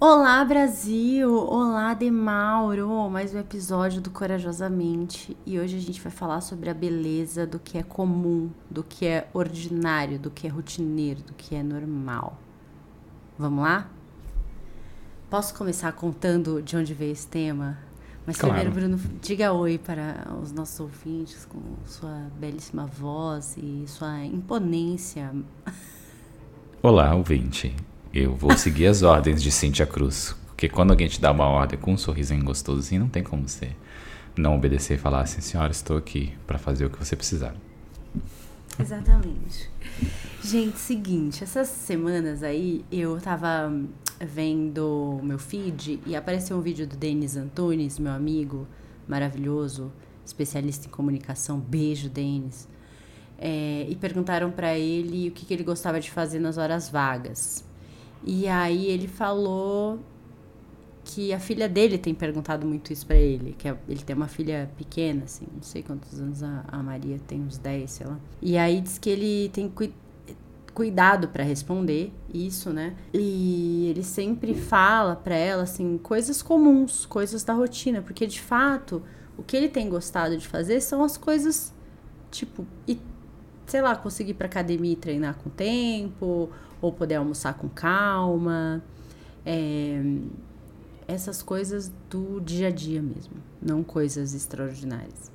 [0.00, 6.40] Olá Brasil, olá Demauro, mais um episódio do Corajosamente e hoje a gente vai falar
[6.40, 11.20] sobre a beleza do que é comum, do que é ordinário, do que é rotineiro,
[11.22, 12.38] do que é normal.
[13.36, 13.88] Vamos lá?
[15.28, 17.76] Posso começar contando de onde veio esse tema?
[18.24, 18.54] Mas Claro.
[18.54, 25.34] primeiro, Bruno, diga oi para os nossos ouvintes com sua belíssima voz e sua imponência.
[26.80, 27.74] Olá, ouvinte.
[28.20, 30.34] Eu vou seguir as ordens de Cintia Cruz.
[30.48, 33.48] Porque quando alguém te dá uma ordem com um sorrisinho gostoso assim, não tem como
[33.48, 33.70] você
[34.36, 37.54] não obedecer e falar assim, senhora, estou aqui para fazer o que você precisar.
[38.76, 39.70] Exatamente.
[40.42, 43.72] Gente, seguinte, essas semanas aí eu tava
[44.20, 48.66] vendo meu feed e apareceu um vídeo do Denis Antunes, meu amigo
[49.06, 49.92] maravilhoso,
[50.26, 51.60] especialista em comunicação.
[51.60, 52.66] Beijo, Denis.
[53.38, 57.67] É, e perguntaram pra ele o que, que ele gostava de fazer nas horas vagas.
[58.24, 59.98] E aí ele falou
[61.04, 64.70] que a filha dele tem perguntado muito isso pra ele, que ele tem uma filha
[64.76, 68.18] pequena, assim, não sei quantos anos a, Maria tem, uns 10, sei lá.
[68.42, 69.94] E aí diz que ele tem cui-
[70.74, 72.94] cuidado pra responder isso, né?
[73.14, 79.02] E ele sempre fala pra ela, assim, coisas comuns, coisas da rotina, porque de fato,
[79.38, 81.72] o que ele tem gostado de fazer são as coisas,
[82.30, 83.00] tipo, e,
[83.66, 86.50] sei lá, conseguir ir pra academia e treinar com tempo,
[86.80, 88.82] ou poder almoçar com calma.
[89.44, 90.00] É,
[91.08, 95.32] essas coisas do dia a dia mesmo, não coisas extraordinárias.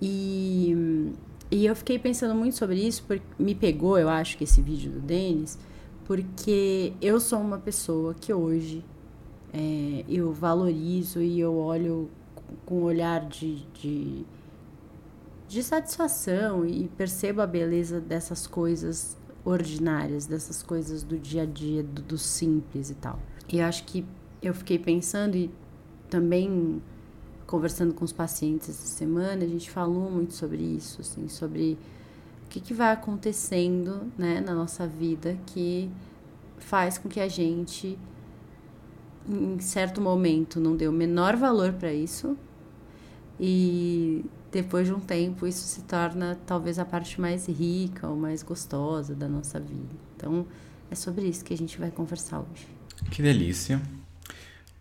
[0.00, 1.12] E,
[1.50, 4.90] e eu fiquei pensando muito sobre isso, porque me pegou, eu acho, que esse vídeo
[4.90, 5.58] do Denis,
[6.06, 8.82] porque eu sou uma pessoa que hoje
[9.52, 12.08] é, eu valorizo e eu olho
[12.64, 14.24] com- um olhar de, de,
[15.46, 21.82] de satisfação e percebo a beleza dessas coisas ordinárias, dessas coisas do dia a dia,
[21.82, 23.18] do, do simples e tal.
[23.48, 24.04] E eu acho que
[24.42, 25.50] eu fiquei pensando e
[26.10, 26.82] também
[27.46, 31.78] conversando com os pacientes essa semana, a gente falou muito sobre isso, assim, sobre
[32.44, 35.90] o que, que vai acontecendo, né, na nossa vida que
[36.58, 37.98] faz com que a gente
[39.28, 42.36] em certo momento não dê o menor valor para isso
[43.38, 48.42] e depois de um tempo isso se torna talvez a parte mais rica ou mais
[48.42, 49.94] gostosa da nossa vida.
[50.16, 50.46] Então
[50.90, 52.66] é sobre isso que a gente vai conversar hoje.
[53.10, 53.80] Que delícia.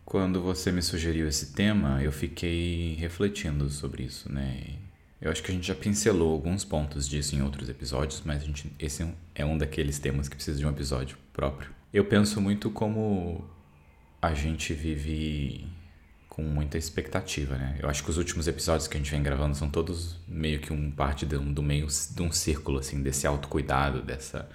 [0.05, 4.75] Quando você me sugeriu esse tema, eu fiquei refletindo sobre isso, né?
[5.19, 8.45] Eu acho que a gente já pincelou alguns pontos disso em outros episódios, mas a
[8.45, 9.13] gente, esse é um-
[9.53, 11.71] é daqueles temas que precisa de um episódio próprio.
[11.91, 13.43] Eu penso muito como
[14.21, 15.67] a gente vive
[16.37, 17.79] com muita expectativa, né?
[17.79, 20.71] Eu acho que os últimos episódios que a gente vem gravando são todos meio que
[20.71, 24.47] um parte de um, do meio de um círculo, assim, desse autocuidado, dessa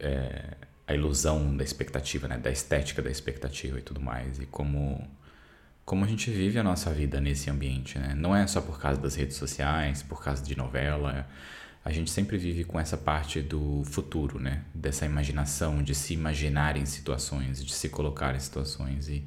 [0.00, 0.56] é,
[0.86, 2.38] a ilusão da expectativa, né?
[2.38, 4.38] Da estética da expectativa e tudo mais.
[4.38, 5.06] E como,
[5.84, 8.14] como a gente vive a nossa vida nesse ambiente, né?
[8.16, 11.28] Não é só por causa das redes sociais, por causa de novela.
[11.84, 14.64] A gente sempre vive com essa parte do futuro, né?
[14.72, 19.10] Dessa imaginação, de se imaginar em situações, de se colocar em situações.
[19.10, 19.22] E,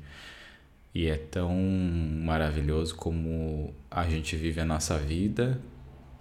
[0.94, 1.56] e é tão
[2.24, 5.60] maravilhoso como a gente vive a nossa vida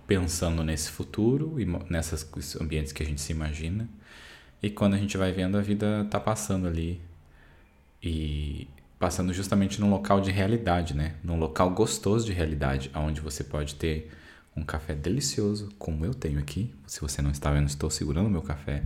[0.06, 2.28] pensando nesse futuro e nessas
[2.60, 3.88] ambientes que a gente se imagina.
[4.62, 7.00] E quando a gente vai vendo, a vida tá passando ali.
[8.02, 11.14] E passando justamente num local de realidade, né?
[11.22, 14.10] Num local gostoso de realidade, onde você pode ter
[14.56, 16.72] um café delicioso, como eu tenho aqui.
[16.86, 18.82] Se você não está vendo, estou segurando meu café.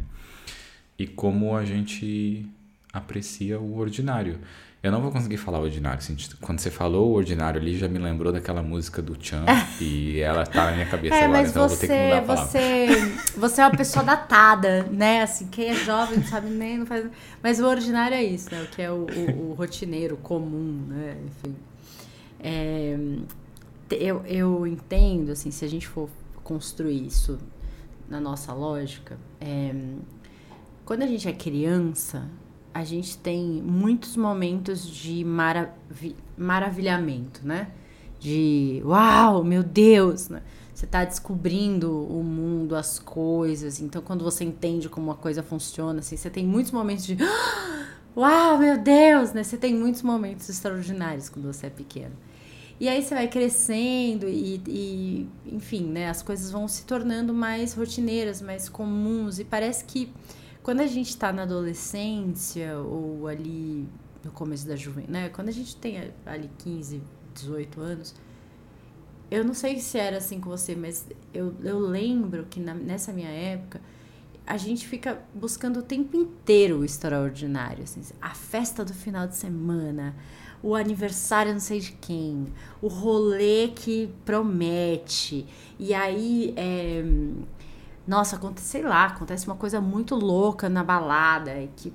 [0.98, 2.46] E como a gente
[2.94, 4.38] aprecia o ordinário.
[4.82, 5.98] Eu não vou conseguir falar ordinário.
[5.98, 9.44] assim, Quando você falou o ordinário ali, já me lembrou daquela música do Chan.
[9.80, 12.02] e ela tá na minha cabeça É, agora, mas então eu vou ter que você,
[12.04, 12.44] mudar a palavra.
[12.50, 12.86] você,
[13.38, 15.22] você é uma pessoa datada, né?
[15.22, 17.06] Assim, quem é jovem não sabe nem, não faz.
[17.42, 18.62] Mas o ordinário é isso, né?
[18.62, 21.16] O que é o, o- o rotineiro, comum, né?
[21.28, 21.56] Enfim.
[22.40, 22.96] É,
[23.90, 26.10] eu, eu entendo, assim, se a gente for
[26.42, 27.38] construir isso
[28.06, 29.74] na nossa lógica, é,
[30.84, 32.28] quando a gente é criança,
[32.74, 37.68] a gente tem muitos momentos de maravi maravilhamento, né?
[38.18, 40.42] De uau, meu Deus, né?
[40.74, 43.80] Você tá descobrindo o mundo, as coisas.
[43.80, 47.86] Então, quando você entende como uma coisa funciona, assim, você tem muitos momentos de "Ah,
[48.16, 49.44] uau, meu Deus, né?
[49.44, 52.16] Você tem muitos momentos extraordinários quando você é pequeno.
[52.80, 56.08] E aí você vai crescendo e, e, enfim, né?
[56.08, 59.38] As coisas vão se tornando mais rotineiras, mais comuns.
[59.38, 60.12] E parece que
[60.64, 63.88] quando a gente tá na adolescência ou ali
[64.24, 65.30] no começo da juventude, né?
[65.30, 67.02] Quando a gente tem ali 15,
[67.34, 68.16] 18 anos,
[69.30, 73.12] eu não sei se era assim com você, mas eu, eu lembro que na- nessa
[73.12, 73.80] minha época
[74.46, 77.82] a gente fica buscando o tempo inteiro o extraordinário.
[77.84, 80.14] Assim, a festa do final de semana,
[80.62, 82.46] o aniversário não sei de quem,
[82.82, 85.46] o rolê que promete.
[85.78, 87.02] E aí, é,
[88.06, 91.58] nossa, acontece, sei lá, acontece uma coisa muito louca na balada.
[91.58, 91.92] E que,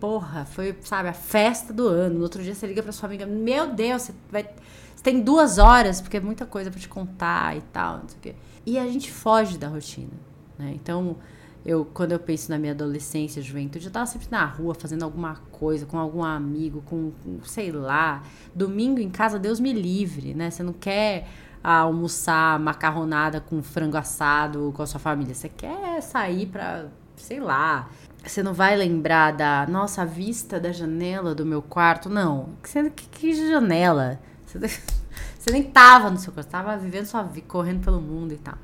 [0.00, 2.16] porra, foi, sabe, a festa do ano.
[2.16, 4.42] No outro dia você liga pra sua amiga, meu Deus, você vai.
[4.94, 8.18] Você tem duas horas, porque é muita coisa para te contar e tal, não sei
[8.18, 8.34] o quê.
[8.66, 10.12] E a gente foge da rotina.
[10.58, 10.72] Né?
[10.74, 11.16] Então,
[11.64, 15.36] eu, quando eu penso na minha adolescência, juventude, eu tava sempre na rua fazendo alguma
[15.52, 18.22] coisa, com algum amigo, com, com sei lá.
[18.54, 20.50] Domingo em casa, Deus me livre, né?
[20.50, 21.28] Você não quer
[21.64, 25.34] almoçar macarronada com frango assado com a sua família.
[25.34, 27.88] Você quer sair pra, sei lá.
[28.22, 32.50] Você não vai lembrar da nossa vista da janela do meu quarto, não.
[32.62, 34.20] Que, que, janela?
[34.46, 34.58] Você,
[35.38, 38.56] você nem tava no seu quarto, tava vivendo sua vida, correndo pelo mundo e tal.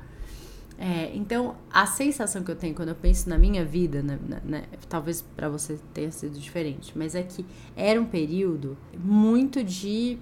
[0.77, 4.63] É, então, a sensação que eu tenho quando eu penso na minha vida, né, né
[4.89, 7.45] talvez para você tenha sido diferente, mas é que
[7.75, 10.17] era um período muito de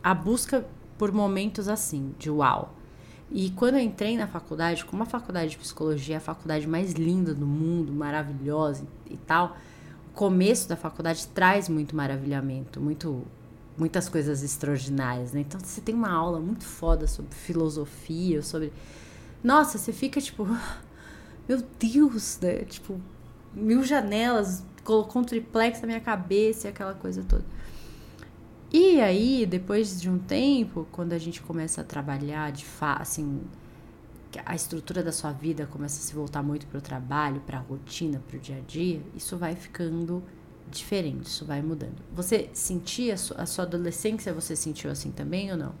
[0.00, 0.64] a busca
[0.98, 2.74] por momentos assim, de uau.
[3.30, 6.92] E quando eu entrei na faculdade, como a faculdade de psicologia é a faculdade mais
[6.92, 9.56] linda do mundo, maravilhosa e tal,
[10.08, 13.24] o começo da faculdade traz muito maravilhamento, muito
[13.76, 15.40] muitas coisas extraordinárias, né?
[15.40, 18.72] Então você tem uma aula muito foda sobre filosofia, sobre
[19.42, 20.46] nossa, você fica tipo,
[21.48, 22.60] meu Deus, né?
[22.60, 23.00] Tipo,
[23.52, 27.44] mil janelas, colocou um triplex na minha cabeça e aquela coisa toda.
[28.76, 33.40] E aí, depois de um tempo, quando a gente começa a trabalhar de fato, assim,
[34.44, 37.60] a estrutura da sua vida começa a se voltar muito para o trabalho, para a
[37.60, 40.24] rotina, para o dia a dia, isso vai ficando
[40.68, 42.02] diferente, isso vai mudando.
[42.12, 45.74] Você sentia a sua adolescência, você sentiu assim também ou não?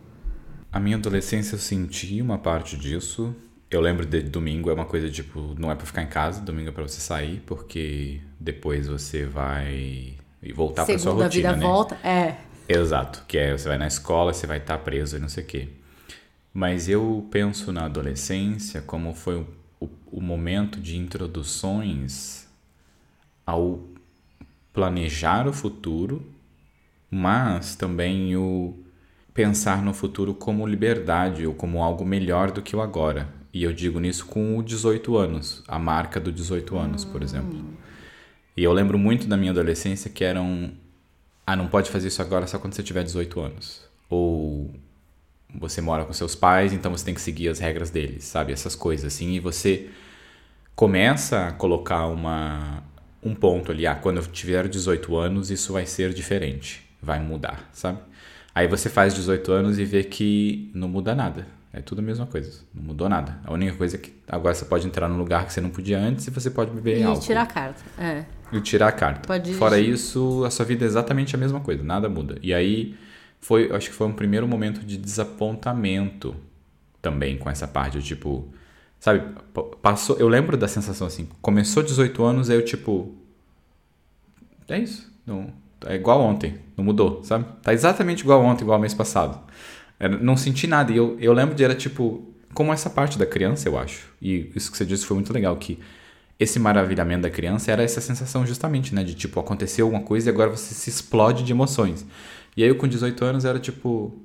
[0.70, 3.34] A minha adolescência eu senti uma parte disso,
[3.72, 6.68] eu lembro de domingo é uma coisa tipo, não é para ficar em casa, domingo
[6.68, 10.14] é para você sair, porque depois você vai
[10.54, 11.66] voltar para sua rotina, vida né?
[11.66, 12.53] volta, é.
[12.68, 15.44] Exato, que é você vai na escola, você vai estar tá preso e não sei
[15.44, 15.68] o quê.
[16.52, 19.46] Mas eu penso na adolescência como foi o,
[19.80, 22.48] o, o momento de introduções
[23.44, 23.80] ao
[24.72, 26.24] planejar o futuro,
[27.10, 28.74] mas também o
[29.34, 33.28] pensar no futuro como liberdade ou como algo melhor do que o agora.
[33.52, 37.64] E eu digo nisso com o 18 anos, a marca do 18 anos, por exemplo.
[38.56, 40.72] E eu lembro muito da minha adolescência que eram.
[41.46, 43.82] Ah, não pode fazer isso agora só quando você tiver 18 anos.
[44.08, 44.70] Ou
[45.54, 48.52] você mora com seus pais, então você tem que seguir as regras deles, sabe?
[48.52, 49.32] Essas coisas assim.
[49.32, 49.90] E você
[50.74, 52.82] começa a colocar uma,
[53.22, 53.86] um ponto ali.
[53.86, 56.82] Ah, quando eu tiver 18 anos, isso vai ser diferente.
[57.02, 57.98] Vai mudar, sabe?
[58.54, 61.46] Aí você faz 18 anos e vê que não muda nada.
[61.76, 62.60] É tudo a mesma coisa.
[62.72, 63.40] Não mudou nada.
[63.44, 65.98] A única coisa é que agora você pode entrar num lugar que você não podia
[65.98, 67.20] antes e você pode beber e álcool.
[67.20, 67.82] E tirar a carta.
[67.98, 68.24] É.
[68.52, 69.26] E tirar a carta.
[69.26, 71.82] Pode Fora isso, a sua vida é exatamente a mesma coisa.
[71.82, 72.38] Nada muda.
[72.40, 72.96] E aí,
[73.40, 76.36] foi, acho que foi um primeiro momento de desapontamento
[77.02, 78.00] também com essa parte.
[78.00, 78.48] Tipo,
[79.00, 79.34] sabe,
[79.82, 80.16] passou.
[80.16, 81.28] Eu lembro da sensação assim.
[81.42, 83.12] Começou 18 anos, aí eu tipo.
[84.68, 85.12] É isso.
[85.26, 85.52] Não,
[85.84, 86.60] é igual ontem.
[86.76, 87.46] Não mudou, sabe?
[87.62, 89.40] Tá exatamente igual ontem, igual mês passado.
[89.98, 90.92] Eu não senti nada.
[90.92, 92.30] E eu, eu lembro de era tipo.
[92.52, 94.08] Como essa parte da criança, eu acho.
[94.22, 95.56] E isso que você disse foi muito legal.
[95.56, 95.78] Que
[96.38, 99.02] esse maravilhamento da criança era essa sensação justamente, né?
[99.02, 102.06] De tipo, aconteceu alguma coisa e agora você se explode de emoções.
[102.56, 104.20] E aí eu com 18 anos era tipo.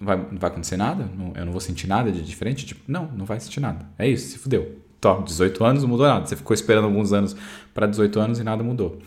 [0.00, 1.08] Vai, não vai acontecer nada?
[1.16, 2.64] Não, eu não vou sentir nada de diferente?
[2.64, 3.84] Tipo, não, não vai sentir nada.
[3.98, 4.78] É isso, se fudeu.
[5.00, 6.26] Tó, 18 anos não mudou nada.
[6.26, 7.34] Você ficou esperando alguns anos
[7.74, 9.00] para 18 anos e nada mudou.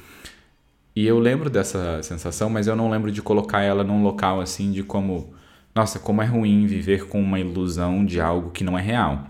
[0.95, 4.71] E eu lembro dessa sensação, mas eu não lembro de colocar ela num local assim
[4.71, 5.33] de como,
[5.75, 9.27] nossa, como é ruim viver com uma ilusão de algo que não é real.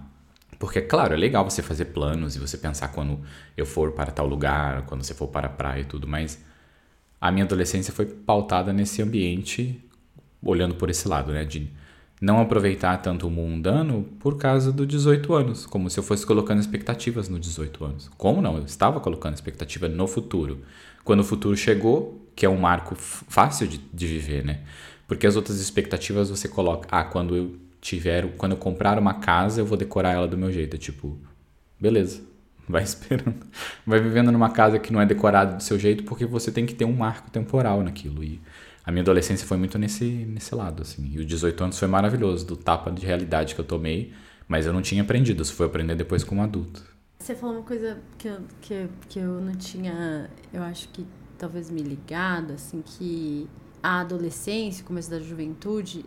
[0.60, 3.19] Porque, claro, é legal você fazer planos e você pensar quando
[3.57, 6.39] eu for para tal lugar, quando você for para a praia e tudo, mas
[7.19, 9.84] a minha adolescência foi pautada nesse ambiente,
[10.43, 11.43] olhando por esse lado, né?
[11.45, 11.72] De
[12.22, 16.60] não aproveitar tanto o mundano por causa dos 18 anos, como se eu fosse colocando
[16.60, 18.12] expectativas no 18 anos.
[18.17, 18.57] Como não?
[18.57, 20.62] Eu estava colocando expectativa no futuro
[21.05, 24.62] quando o futuro chegou, que é um marco fácil de, de viver, né?
[25.07, 29.62] Porque as outras expectativas você coloca, ah, quando eu tiver, quando eu comprar uma casa,
[29.62, 30.75] eu vou decorar ela do meu jeito.
[30.75, 31.17] É tipo,
[31.79, 32.24] beleza,
[32.67, 33.45] vai esperando.
[33.85, 36.74] Vai vivendo numa casa que não é decorada do seu jeito, porque você tem que
[36.74, 38.24] ter um marco temporal naquilo.
[38.24, 38.41] E
[38.83, 41.12] a minha adolescência foi muito nesse, nesse lado, assim.
[41.13, 44.12] E os 18 anos foi maravilhoso, do tapa de realidade que eu tomei,
[44.47, 46.94] mas eu não tinha aprendido, isso foi aprender depois como adulto.
[47.25, 51.03] Você falou uma coisa que eu, que, que eu não tinha, eu acho que
[51.39, 53.50] talvez me ligado, assim, que
[53.82, 56.05] a adolescência, o começo da juventude,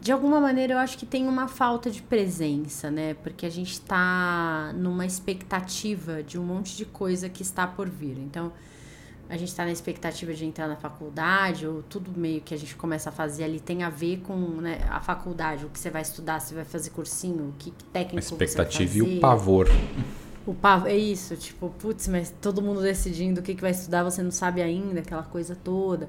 [0.00, 3.12] de alguma maneira eu acho que tem uma falta de presença, né?
[3.12, 8.16] Porque a gente tá numa expectativa de um monte de coisa que está por vir.
[8.16, 8.50] Então,
[9.28, 12.74] a gente está na expectativa de entrar na faculdade, ou tudo meio que a gente
[12.74, 16.00] começa a fazer ali tem a ver com né, a faculdade, o que você vai
[16.00, 19.14] estudar, se vai fazer cursinho, o que, técnico a expectativa você vai fazer.
[19.14, 19.68] e o pavor.
[20.46, 24.02] O pavor, é isso, tipo, putz, mas todo mundo decidindo o que, que vai estudar,
[24.02, 26.08] você não sabe ainda, aquela coisa toda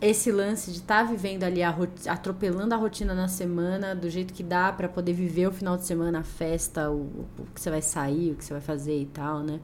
[0.00, 1.74] esse lance de estar tá vivendo ali, a
[2.06, 5.84] atropelando a rotina na semana, do jeito que dá para poder viver o final de
[5.84, 9.06] semana, a festa, o, o, que você vai sair, o que você vai fazer e
[9.06, 9.58] tal, né?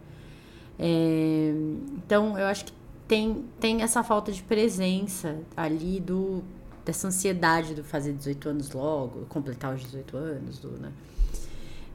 [0.79, 1.53] É,
[1.97, 2.73] então, eu acho que
[3.07, 6.43] tem, tem essa falta de presença ali do
[6.85, 10.93] dessa ansiedade de fazer 18 anos logo, completar os 18 anos, do, né?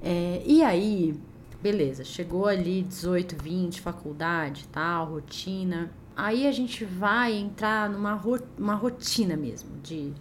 [0.01, 1.13] É, e aí,
[1.61, 8.39] beleza, chegou ali 18, 20, faculdade, tal, rotina aí a gente vai entrar numa ro
[8.57, 10.13] uma rotina mesmo de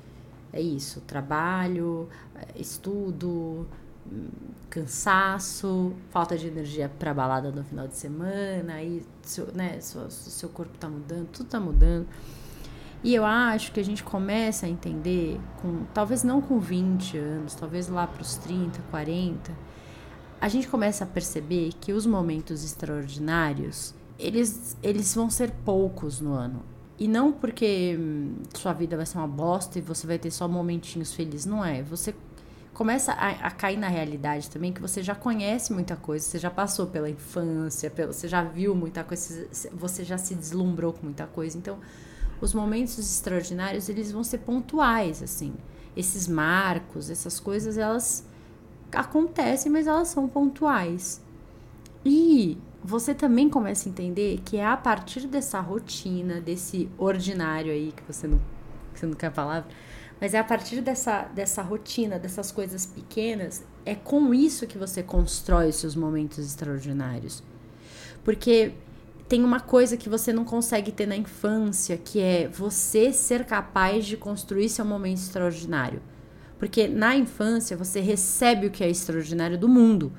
[0.52, 3.66] é isso, trabalho, é, estudo,
[4.70, 10.48] cansaço, falta de energia para balada no final de semana, aí seu, né, seu, seu
[10.48, 12.06] corpo tá mudando, tudo tá mudando.
[13.04, 17.54] E eu acho que a gente começa a entender, com talvez não com 20 anos,
[17.54, 19.52] talvez lá para os 30, 40,
[20.40, 26.32] a gente começa a perceber que os momentos extraordinários eles, eles vão ser poucos no
[26.32, 26.62] ano.
[26.98, 30.48] E não porque hum, sua vida vai ser uma bosta e você vai ter só
[30.48, 31.46] momentinhos felizes.
[31.46, 31.82] Não é.
[31.84, 32.12] Você
[32.74, 36.50] começa a, a, cair na realidade também que você já conhece muita coisa, você já
[36.50, 41.26] passou pela infância, pela, você já viu muita coisa, você já se deslumbrou com muita
[41.26, 41.56] coisa.
[41.56, 41.78] Então,
[42.40, 45.54] os momentos extraordinários, eles vão ser pontuais, assim.
[45.96, 48.24] Esses marcos, essas coisas, elas
[48.92, 51.22] acontecem, mas elas são pontuais.
[52.04, 57.92] E você também começa a entender que é a partir dessa rotina, desse ordinário aí,
[57.92, 58.38] que você não,
[58.94, 59.68] que você não quer a palavra,
[60.20, 65.02] mas é a partir dessa, dessa rotina, dessas coisas pequenas, é com isso que você
[65.02, 67.42] constrói seus momentos extraordinários.
[68.24, 68.72] Porque
[69.28, 74.06] tem uma coisa que você não consegue ter na infância, que é você ser capaz
[74.06, 76.00] de construir seu momento extraordinário.
[76.58, 80.12] Porque na infância você recebe o que é extraordinário do mundo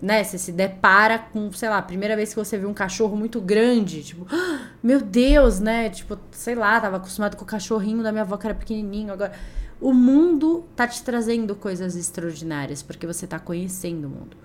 [0.00, 0.22] né?
[0.22, 3.40] Você se depara com, sei lá, a primeira vez que você viu um cachorro muito
[3.40, 5.88] grande, tipo, ah, meu Deus, né?
[5.90, 9.32] Tipo, sei lá, tava acostumado com o cachorrinho da minha avó que era pequenininho, agora
[9.80, 14.36] o mundo tá te trazendo coisas extraordinárias porque você tá conhecendo o mundo.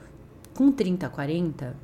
[0.53, 1.75] Com 30, 40,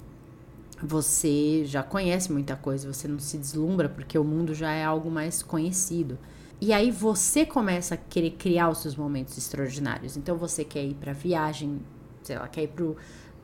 [0.82, 5.10] você já conhece muita coisa, você não se deslumbra porque o mundo já é algo
[5.10, 6.17] mais conhecido.
[6.59, 10.17] E aí você começa a querer criar os seus momentos extraordinários.
[10.17, 11.79] Então você quer ir para viagem,
[12.23, 12.97] sei lá, quer ir pro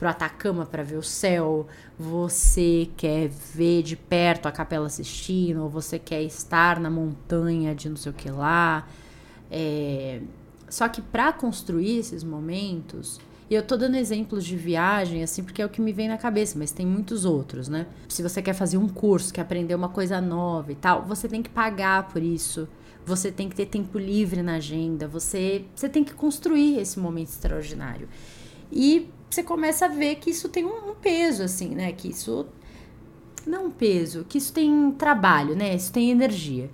[0.04, 1.66] pro Atacama para ver o céu,
[1.98, 7.88] você quer ver de perto a Capela Sistina, ou você quer estar na montanha de
[7.88, 8.86] não sei o que lá.
[9.50, 10.22] É...
[10.68, 13.18] Só que para construir esses momentos,
[13.50, 16.18] e eu tô dando exemplos de viagem, assim, porque é o que me vem na
[16.18, 17.88] cabeça, mas tem muitos outros, né?
[18.10, 21.42] Se você quer fazer um curso, quer aprender uma coisa nova e tal, você tem
[21.42, 22.68] que pagar por isso.
[23.06, 27.30] Você tem que ter tempo livre na agenda, você, você tem que construir esse momento
[27.30, 28.08] extraordinário.
[28.72, 31.92] E você começa a ver que isso tem um, peso, assim, né?
[31.92, 32.46] Que isso.
[33.46, 35.76] Não um peso, que isso tem trabalho, né?
[35.76, 36.70] Isso tem energia.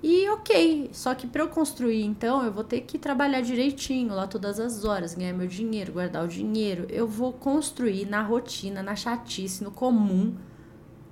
[0.00, 4.28] E ok, só que para eu construir, então, eu vou ter que trabalhar direitinho lá
[4.28, 6.86] todas as horas, ganhar meu dinheiro, guardar o dinheiro.
[6.88, 10.36] Eu vou construir na rotina, na chatice, no comum,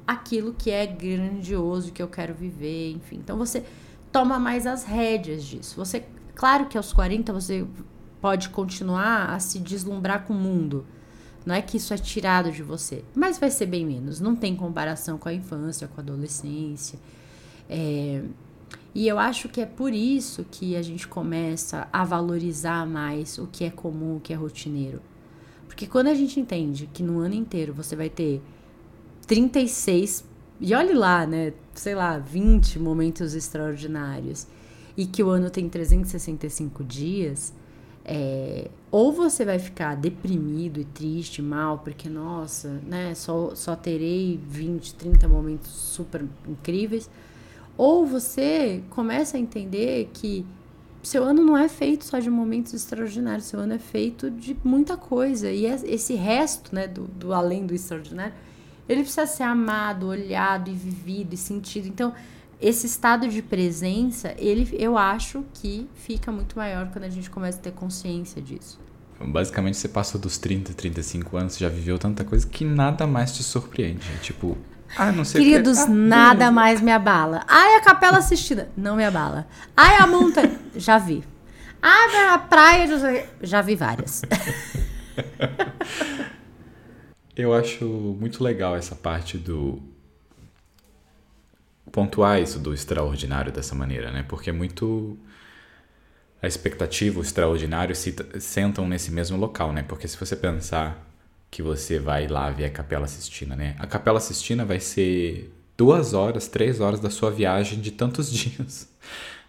[0.07, 3.16] aquilo que é grandioso, que eu quero viver, enfim.
[3.16, 3.64] Então você
[4.12, 5.75] toma mais as rédeas disso.
[5.76, 6.05] Você,
[6.37, 7.66] claro que aos 40 você
[8.21, 10.87] pode continuar a se deslumbrar com o mundo.
[11.45, 14.21] Não é que isso é tirado de você, mas vai ser bem menos.
[14.21, 16.99] Não tem comparação com a infância, com a adolescência.
[17.69, 18.23] É,
[18.96, 23.46] e eu acho que é por isso que a gente começa a valorizar mais o
[23.46, 25.02] que é comum, o que é rotineiro.
[25.66, 28.40] Porque quando a gente entende que no ano inteiro você vai ter
[29.26, 30.24] 36,
[30.58, 31.52] e olhe lá, né?
[31.74, 34.46] Sei lá, 20 momentos extraordinários,
[34.96, 37.52] e que o ano tem 365 dias
[38.02, 44.40] é, ou você vai ficar deprimido e triste, mal, porque, nossa, né, só, só terei
[44.48, 47.10] 20, 30 momentos super incríveis,
[47.76, 50.47] ou você começa a entender que
[51.02, 54.97] seu ano não é feito só de momentos extraordinários, seu ano é feito de muita
[54.97, 58.35] coisa, e esse resto, né, do, do além do extraordinário,
[58.88, 61.87] ele precisa ser amado, olhado e vivido e sentido.
[61.87, 62.12] Então,
[62.61, 67.59] esse estado de presença, ele, eu acho que fica muito maior quando a gente começa
[67.59, 68.78] a ter consciência disso.
[69.20, 73.42] Basicamente, você passou dos 30, 35 anos, já viveu tanta coisa que nada mais te
[73.42, 74.06] surpreende.
[74.20, 74.58] Tipo,
[74.96, 75.85] ah, não sei Queridos, que...
[75.85, 76.52] ah, nada beleza.
[76.52, 77.42] mais me abala.
[77.49, 79.46] Ai, a capela assistida, não me abala.
[79.76, 81.25] Ai, a montanha, já vi.
[81.82, 82.87] Ah, a praia.
[83.42, 84.23] Já vi várias.
[87.37, 87.85] Eu acho
[88.18, 89.82] muito legal essa parte do.
[91.92, 94.25] pontuar isso do extraordinário dessa maneira, né?
[94.26, 95.18] Porque é muito.
[96.46, 99.82] A expectativa, o extraordinário se sentam nesse mesmo local, né?
[99.82, 101.04] Porque se você pensar
[101.50, 103.74] que você vai lá ver a Capela Sistina, né?
[103.80, 108.88] A Capela Sistina vai ser duas horas, três horas da sua viagem de tantos dias.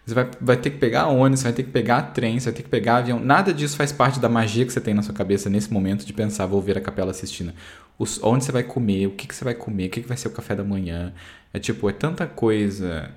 [0.04, 2.70] Você vai, vai ter que pegar ônibus, vai ter que pegar trem, vai ter que
[2.70, 3.20] pegar avião.
[3.20, 6.14] Nada disso faz parte da magia que você tem na sua cabeça nesse momento de
[6.14, 7.54] pensar, vou ver a Capela Sistina.
[8.00, 10.18] Os, onde você vai comer, o que, que você vai comer, o que, que vai
[10.18, 11.14] ser o café da manhã.
[11.54, 13.12] É tipo, é tanta coisa.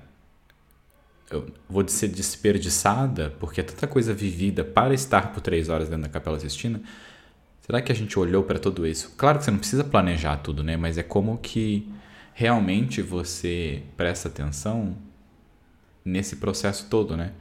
[1.35, 6.03] Eu vou dizer desperdiçada, porque é tanta coisa vivida para estar por três horas dentro
[6.03, 6.81] da Capela Sistina
[7.61, 9.13] Será que a gente olhou para tudo isso?
[9.15, 10.75] Claro que você não precisa planejar tudo, né?
[10.75, 11.87] Mas é como que
[12.33, 14.97] realmente você presta atenção
[16.03, 17.31] nesse processo todo, né?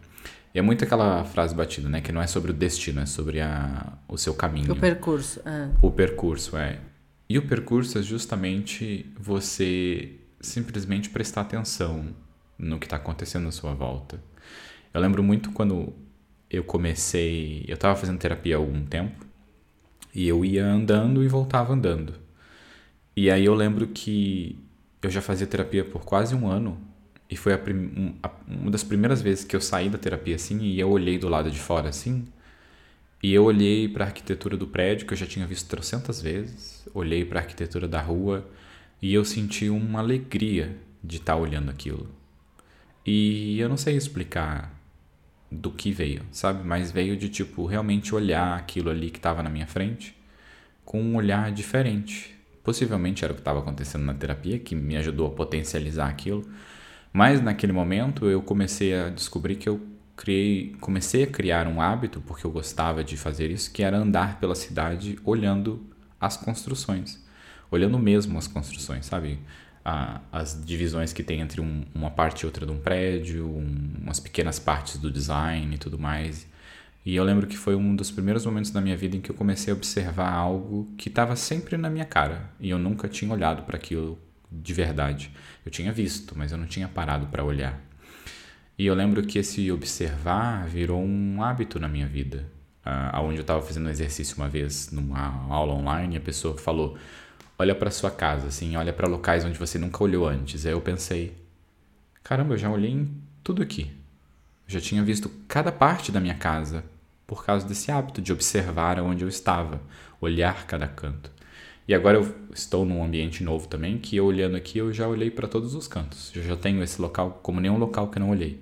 [0.54, 2.00] E é muito aquela frase batida, né?
[2.00, 4.72] Que não é sobre o destino, é sobre a, o seu caminho.
[4.72, 5.40] O percurso.
[5.44, 5.68] É.
[5.80, 6.78] O percurso, é.
[7.28, 12.14] E o percurso é justamente você simplesmente prestar atenção
[12.60, 14.22] no que está acontecendo à sua volta.
[14.92, 15.92] Eu lembro muito quando
[16.50, 17.64] eu comecei.
[17.66, 19.24] Eu estava fazendo terapia há algum tempo.
[20.14, 22.14] E eu ia andando e voltava andando.
[23.16, 24.58] E aí eu lembro que
[25.02, 26.78] eu já fazia terapia por quase um ano.
[27.28, 28.16] E foi a prim...
[28.48, 31.50] uma das primeiras vezes que eu saí da terapia assim e eu olhei do lado
[31.50, 32.26] de fora assim.
[33.22, 36.88] E eu olhei para a arquitetura do prédio que eu já tinha visto trocentas vezes.
[36.92, 38.48] Olhei para a arquitetura da rua
[39.00, 42.08] e eu senti uma alegria de estar tá olhando aquilo.
[43.04, 44.74] E eu não sei explicar
[45.50, 46.66] do que veio, sabe?
[46.66, 50.16] Mas veio de tipo realmente olhar aquilo ali que estava na minha frente
[50.84, 52.36] com um olhar diferente.
[52.62, 56.48] Possivelmente era o que estava acontecendo na terapia que me ajudou a potencializar aquilo.
[57.12, 59.80] Mas naquele momento eu comecei a descobrir que eu
[60.16, 64.38] criei, comecei a criar um hábito porque eu gostava de fazer isso, que era andar
[64.38, 65.84] pela cidade olhando
[66.20, 67.24] as construções,
[67.70, 69.40] olhando mesmo as construções, sabe?
[69.84, 73.94] A, as divisões que tem entre um, uma parte e outra de um prédio, um,
[74.02, 76.46] umas pequenas partes do design e tudo mais.
[77.04, 79.34] E eu lembro que foi um dos primeiros momentos da minha vida em que eu
[79.34, 83.62] comecei a observar algo que estava sempre na minha cara e eu nunca tinha olhado
[83.62, 84.18] para aquilo
[84.52, 85.30] de verdade.
[85.64, 87.80] Eu tinha visto, mas eu não tinha parado para olhar.
[88.76, 92.46] E eu lembro que esse observar virou um hábito na minha vida.
[92.84, 96.96] Uh, onde eu estava fazendo um exercício uma vez numa aula online, a pessoa falou:
[97.60, 100.64] olha para sua casa, assim, olha para locais onde você nunca olhou antes.
[100.64, 101.34] Aí eu pensei,
[102.22, 103.10] caramba, eu já olhei em
[103.44, 103.90] tudo aqui.
[104.66, 106.82] Eu já tinha visto cada parte da minha casa
[107.26, 109.78] por causa desse hábito de observar onde eu estava,
[110.22, 111.30] olhar cada canto.
[111.86, 115.30] E agora eu estou num ambiente novo também, que eu olhando aqui eu já olhei
[115.30, 116.32] para todos os cantos.
[116.34, 118.58] Eu já tenho esse local como nenhum local que eu não olhei.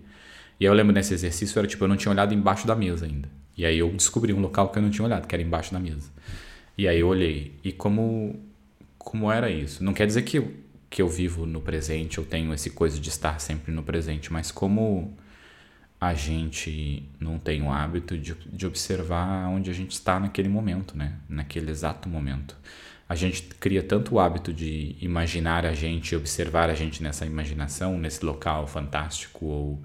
[0.59, 3.29] E eu lembro nesse exercício era tipo eu não tinha olhado embaixo da mesa ainda.
[3.57, 5.79] E aí eu descobri um local que eu não tinha olhado, que era embaixo da
[5.79, 6.11] mesa.
[6.77, 7.55] E aí eu olhei.
[7.63, 8.48] E como
[9.09, 9.83] como era isso.
[9.83, 13.39] Não quer dizer que que eu vivo no presente, eu tenho esse coisa de estar
[13.41, 15.15] sempre no presente, mas como
[16.01, 20.97] a gente não tem o hábito de, de observar onde a gente está naquele momento,
[20.97, 21.15] né?
[21.29, 22.57] Naquele exato momento.
[23.07, 27.99] A gente cria tanto o hábito de imaginar a gente, observar a gente nessa imaginação,
[27.99, 29.83] nesse local fantástico ou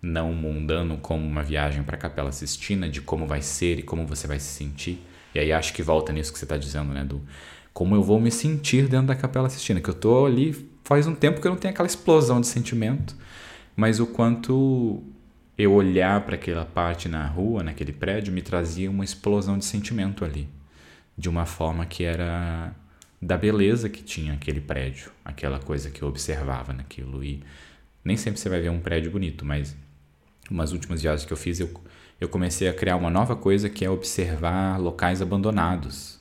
[0.00, 4.06] não mundano como uma viagem para a Capela Sistina, de como vai ser e como
[4.06, 5.02] você vai se sentir.
[5.34, 7.04] E aí acho que volta nisso que você está dizendo, né?
[7.04, 7.20] Do
[7.76, 11.14] como eu vou me sentir dentro da Capela Sistina, que eu tô ali faz um
[11.14, 13.14] tempo que eu não tenho aquela explosão de sentimento,
[13.76, 15.04] mas o quanto
[15.58, 20.24] eu olhar para aquela parte na rua, naquele prédio, me trazia uma explosão de sentimento
[20.24, 20.48] ali,
[21.18, 22.74] de uma forma que era
[23.20, 27.22] da beleza que tinha aquele prédio, aquela coisa que eu observava naquilo.
[27.22, 27.42] E
[28.02, 29.76] nem sempre você vai ver um prédio bonito, mas
[30.50, 31.68] umas últimas viagens que eu fiz eu
[32.18, 36.15] eu comecei a criar uma nova coisa que é observar locais abandonados,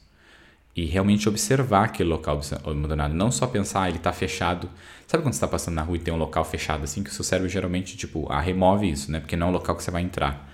[0.75, 4.69] e realmente observar aquele local abandonado, não só pensar, ah, ele está fechado.
[5.07, 7.13] Sabe quando você está passando na rua e tem um local fechado assim, que o
[7.13, 9.21] seu cérebro geralmente, tipo, ah, remove isso, né?
[9.21, 10.51] Porque não é um local que você vai entrar.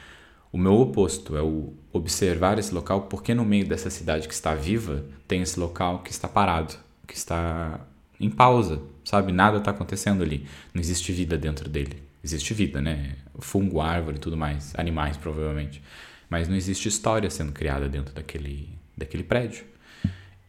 [0.52, 4.54] O meu oposto é o observar esse local, porque no meio dessa cidade que está
[4.54, 6.76] viva, tem esse local que está parado,
[7.08, 7.80] que está
[8.20, 9.32] em pausa, sabe?
[9.32, 10.46] Nada está acontecendo ali.
[10.74, 12.04] Não existe vida dentro dele.
[12.24, 13.16] Existe vida, né?
[13.40, 15.82] Fungo, árvore tudo mais, animais provavelmente.
[16.30, 19.71] Mas não existe história sendo criada dentro daquele, daquele prédio.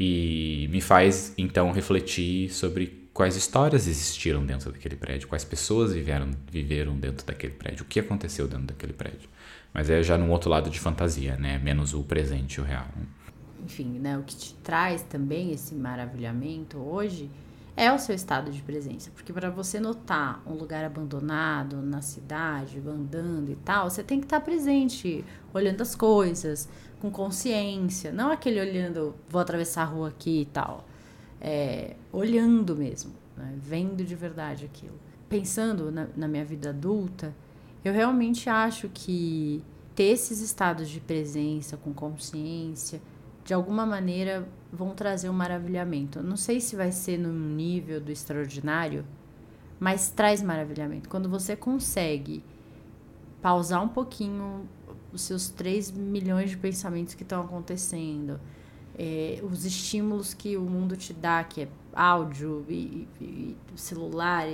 [0.04, 6.32] E me faz então refletir sobre quais histórias existiram dentro daquele prédio, quais pessoas viveram,
[6.50, 9.28] viveram dentro daquele prédio, o que aconteceu dentro daquele prédio.
[9.72, 11.56] Mas é já num outro lado de fantasia, né?
[11.58, 12.88] Menos o presente, o real.
[13.64, 14.18] Enfim, né?
[14.18, 17.30] O que te traz também esse maravilhamento hoje
[17.76, 19.11] é o seu estado de presença.
[19.11, 24.26] Porque para você notar um lugar abandonado na cidade, andando e tal, você tem que
[24.26, 26.68] estar presente, olhando as coisas,
[27.00, 28.12] com consciência.
[28.12, 30.87] Não aquele olhando, vou atravessar a rua aqui e tal.
[31.40, 33.54] É, olhando mesmo, né?
[33.56, 34.98] vendo de verdade aquilo.
[35.28, 37.35] Pensando na, na minha vida adulta,
[37.85, 43.00] eu realmente acho que ter esses estados de presença com consciência
[43.44, 46.22] de alguma maneira vão trazer um maravilhamento.
[46.22, 49.04] não sei se vai ser no nível do extraordinário,
[49.78, 51.08] mas traz maravilhamento.
[51.08, 52.42] Quando você consegue
[53.42, 54.66] pausar um pouquinho
[55.12, 58.40] os seus 3 milhões de pensamentos que estão acontecendo,
[58.98, 64.46] é, os estímulos que o mundo te dá, que é áudio e, e, celular,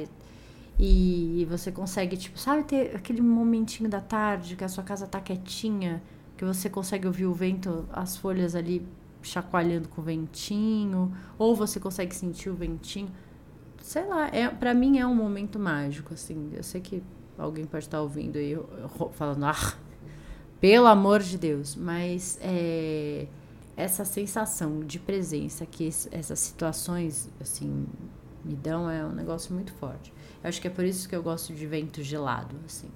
[0.78, 5.07] e, e você consegue, tipo, sabe, ter aquele momentinho da tarde que a sua casa
[5.07, 6.02] tá quietinha
[6.37, 8.87] que você consegue ouvir o vento, as folhas ali
[9.29, 13.11] chacoalhando com o ventinho, ou você consegue sentir o ventinho.
[13.81, 16.51] Sei lá, é, para mim é um momento mágico, assim.
[16.53, 17.03] Eu sei que
[17.37, 18.59] alguém pode estar ouvindo aí
[19.12, 19.75] falando, ah,
[20.61, 23.27] pelo amor de Deus, mas é,
[23.77, 27.87] essa sensação de presença que essas situações, assim,
[28.45, 30.12] me dão é um negócio muito forte.
[30.43, 32.88] Eu acho que é por isso que eu gosto de vento gelado, assim.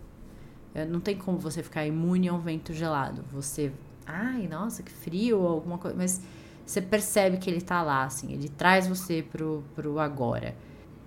[0.88, 3.22] Não tem como você ficar imune a um vento gelado.
[3.30, 3.70] Você,
[4.06, 6.20] ai, nossa, que frio ou alguma coisa, mas
[6.64, 10.54] você percebe que ele tá lá, assim, ele traz você pro, pro agora.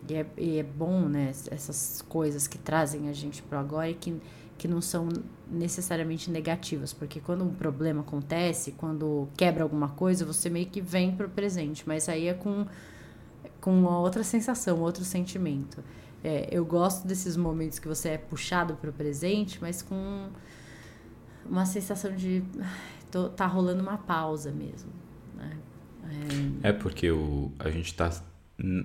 [0.08, 3.96] E é, e é bom, né, essas coisas que trazem a gente pro agora e
[3.96, 4.16] que,
[4.58, 5.10] que não são
[5.50, 11.16] necessariamente negativas, porque quando um problema acontece, quando quebra alguma coisa, você meio que vem
[11.16, 12.66] pro presente, mas aí é com,
[13.60, 15.84] com uma outra sensação, outro sentimento.
[16.24, 20.30] É, eu gosto desses momentos que você é puxado para o presente, mas com
[21.50, 22.44] uma sensação de
[23.12, 24.92] tô, tá rolando uma pausa mesmo.
[25.36, 25.58] Né?
[26.64, 26.70] É...
[26.70, 28.12] é, porque o, a gente está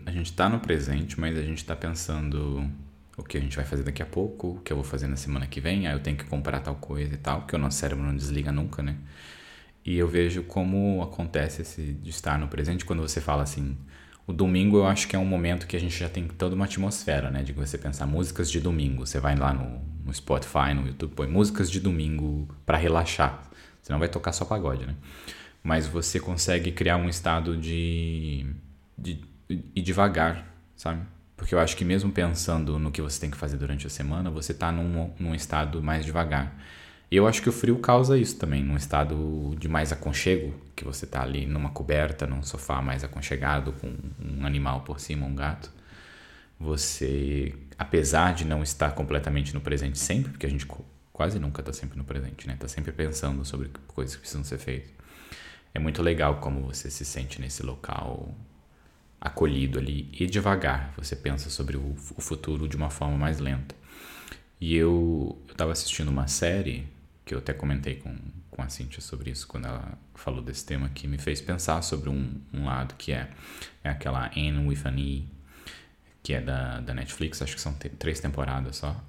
[0.05, 2.69] a gente tá no presente, mas a gente está pensando
[3.17, 5.17] o que a gente vai fazer daqui a pouco, o que eu vou fazer na
[5.17, 7.79] semana que vem, aí eu tenho que comprar tal coisa e tal, que o nosso
[7.79, 8.97] cérebro não desliga nunca, né?
[9.85, 13.77] E eu vejo como acontece esse de estar no presente quando você fala assim,
[14.31, 16.65] o domingo eu acho que é um momento que a gente já tem toda uma
[16.65, 17.43] atmosfera, né?
[17.43, 19.05] De você pensar músicas de domingo.
[19.05, 23.43] Você vai lá no, no Spotify, no YouTube, põe músicas de domingo para relaxar.
[23.83, 24.95] Você não vai tocar só pagode, né?
[25.63, 28.47] Mas você consegue criar um estado de,
[28.97, 31.03] de, de devagar, sabe?
[31.37, 34.31] Porque eu acho que mesmo pensando no que você tem que fazer durante a semana,
[34.31, 36.57] você tá num, num estado mais devagar.
[37.11, 40.85] E eu acho que o frio causa isso também, num estado de mais aconchego, que
[40.85, 43.93] você tá ali numa coberta, num sofá mais aconchegado, com
[44.25, 45.73] um animal por cima, um gato.
[46.59, 50.67] Você, apesar de não estar completamente no presente sempre, porque a gente
[51.13, 52.57] quase nunca está sempre no presente, né?
[52.59, 54.93] Tá sempre pensando sobre coisas que precisam ser feitas.
[55.75, 58.33] É muito legal como você se sente nesse local
[59.21, 60.95] acolhido ali e devagar.
[60.97, 63.75] Você pensa sobre o futuro de uma forma mais lenta.
[64.61, 66.87] E eu estava assistindo uma série
[67.31, 68.13] que eu até comentei com,
[68.51, 72.11] com a Cintia sobre isso quando ela falou desse tema, que me fez pensar sobre
[72.11, 73.31] um, um lado que é,
[73.85, 75.29] é aquela Anne with an E,
[76.25, 79.01] que é da, da Netflix, acho que são três temporadas só.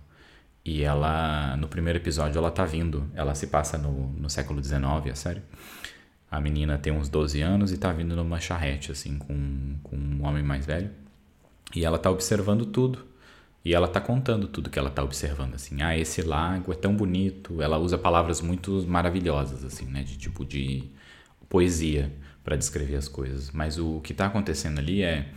[0.63, 4.84] E ela, no primeiro episódio, ela tá vindo, ela se passa no, no século XIX,
[5.12, 5.41] a série.
[6.29, 10.23] A menina tem uns 12 anos e tá vindo numa charrete, assim, com, com um
[10.23, 10.91] homem mais velho.
[11.75, 13.03] E ela tá observando tudo.
[13.63, 15.82] E ela tá contando tudo que ela tá observando, assim.
[15.82, 17.62] Ah, esse lago é tão bonito.
[17.62, 20.04] Ela usa palavras muito maravilhosas, assim, né?
[20.04, 20.84] De tipo de
[21.47, 22.12] poesia
[22.43, 23.52] para descrever as coisas.
[23.52, 25.30] Mas o que está acontecendo ali é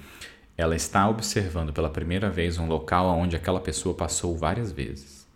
[0.57, 5.27] ela está observando pela primeira vez um local onde aquela pessoa passou várias vezes.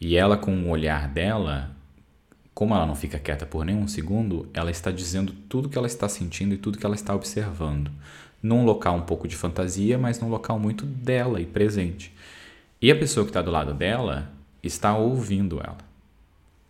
[0.00, 1.74] E ela, com o olhar dela,
[2.52, 6.08] como ela não fica quieta por nenhum segundo, ela está dizendo tudo que ela está
[6.08, 7.90] sentindo e tudo que ela está observando.
[8.46, 12.14] Num local um pouco de fantasia, mas num local muito dela e presente.
[12.80, 14.30] E a pessoa que está do lado dela
[14.62, 15.78] está ouvindo ela.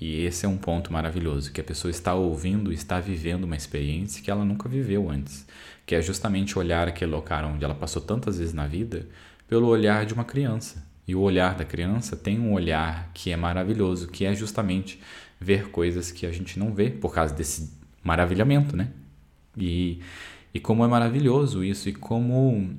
[0.00, 4.22] E esse é um ponto maravilhoso, que a pessoa está ouvindo, está vivendo uma experiência
[4.22, 5.46] que ela nunca viveu antes,
[5.84, 9.06] que é justamente olhar aquele local onde ela passou tantas vezes na vida
[9.46, 10.82] pelo olhar de uma criança.
[11.06, 14.98] E o olhar da criança tem um olhar que é maravilhoso, que é justamente
[15.38, 17.70] ver coisas que a gente não vê por causa desse
[18.02, 18.88] maravilhamento, né?
[19.56, 20.00] E,
[20.56, 22.74] e como é maravilhoso isso, e como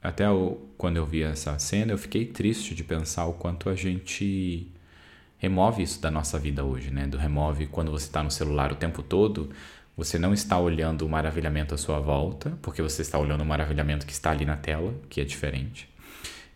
[0.00, 0.24] até
[0.76, 4.70] quando eu vi essa cena, eu fiquei triste de pensar o quanto a gente
[5.36, 7.08] remove isso da nossa vida hoje, né?
[7.08, 9.50] Do remove quando você está no celular o tempo todo,
[9.96, 14.06] você não está olhando o maravilhamento à sua volta, porque você está olhando o maravilhamento
[14.06, 15.88] que está ali na tela, que é diferente.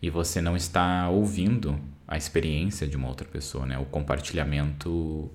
[0.01, 3.77] E você não está ouvindo a experiência de uma outra pessoa, né?
[3.77, 5.29] O compartilhamento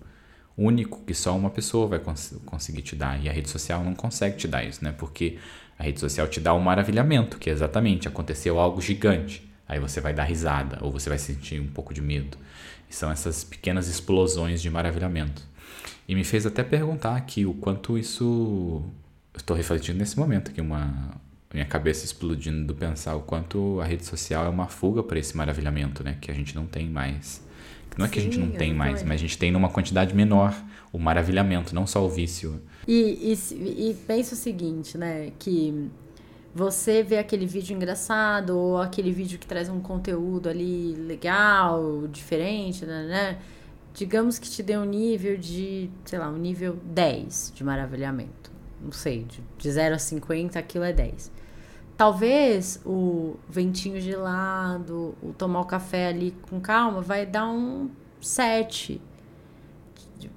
[0.59, 3.23] único que só uma pessoa vai cons conseguir te dar.
[3.23, 4.93] E a rede social não consegue te dar isso, né?
[4.93, 5.39] Porque
[5.79, 9.49] A rede social te dá um maravilhamento, que é exatamente aconteceu algo gigante.
[9.69, 12.37] Aí você vai dar risada ou você vai sentir um pouco de medo.
[12.91, 15.47] E são essas pequenas explosões de maravilhamento.
[16.09, 18.83] E me fez até perguntar aqui o quanto isso.
[19.37, 21.15] Estou refletindo nesse momento aqui, uma
[21.53, 25.37] minha cabeça explodindo do pensar o quanto a rede social é uma fuga para esse
[25.37, 26.19] maravilhamento, né?
[26.21, 27.47] Que a gente não tem mais.
[27.99, 30.15] Não é que Sim, a gente não tem mais, mas a gente tem numa quantidade
[30.15, 30.55] menor
[30.93, 32.63] o maravilhamento, não só o vício.
[32.87, 35.33] E, e, e pensa o seguinte, né?
[35.37, 35.91] Que
[36.55, 42.87] você vê aquele vídeo engraçado ou aquele vídeo que traz um conteúdo ali legal, diferente,
[42.87, 43.05] né?
[43.05, 43.39] né?
[43.93, 48.53] Digamos que te dê um nível de, sei lá, um nível 10 de maravilhamento.
[48.81, 51.33] Não sei, de, de 0 a 50, aquilo é 10.
[51.99, 59.01] Talvez o ventinho gelado, o tomar o café ali com calma, vai dar um 7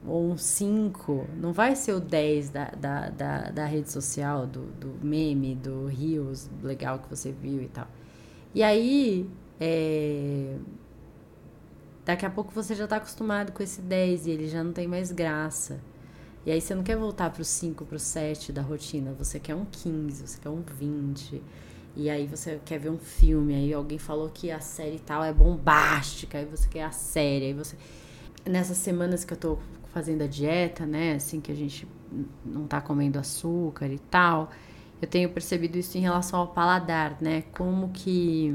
[0.04, 1.28] ou um 5.
[1.38, 5.86] Não vai ser o 10 da, da, da, da rede social, do, do meme, do
[5.86, 7.88] Rios legal que você viu e tal.
[8.56, 10.58] E aí, é...
[12.04, 14.88] daqui a pouco você já está acostumado com esse 10 e ele já não tem
[14.88, 15.80] mais graça.
[16.46, 19.66] E aí você não quer voltar pro 5, pro 7 da rotina, você quer um
[19.66, 21.42] 15, você quer um 20.
[21.96, 25.34] E aí você quer ver um filme, aí alguém falou que a série tal é
[25.34, 27.76] bombástica, aí você quer a série, aí você
[28.46, 29.58] nessas semanas que eu tô
[29.94, 31.88] fazendo a dieta, né, assim que a gente
[32.46, 34.50] não tá comendo açúcar e tal,
[35.02, 37.44] eu tenho percebido isso em relação ao paladar, né?
[37.54, 38.54] Como que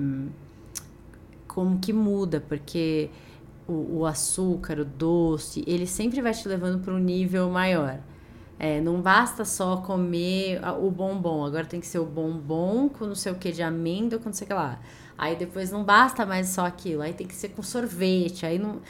[1.48, 3.10] como que muda, porque
[3.68, 7.98] o, o açúcar, o doce, ele sempre vai te levando para um nível maior.
[8.58, 13.14] É, não basta só comer o bombom, agora tem que ser o bombom com não
[13.14, 14.80] sei o que de amêndoa, com não sei o que lá.
[15.18, 18.80] Aí depois não basta mais só aquilo, aí tem que ser com sorvete, aí não.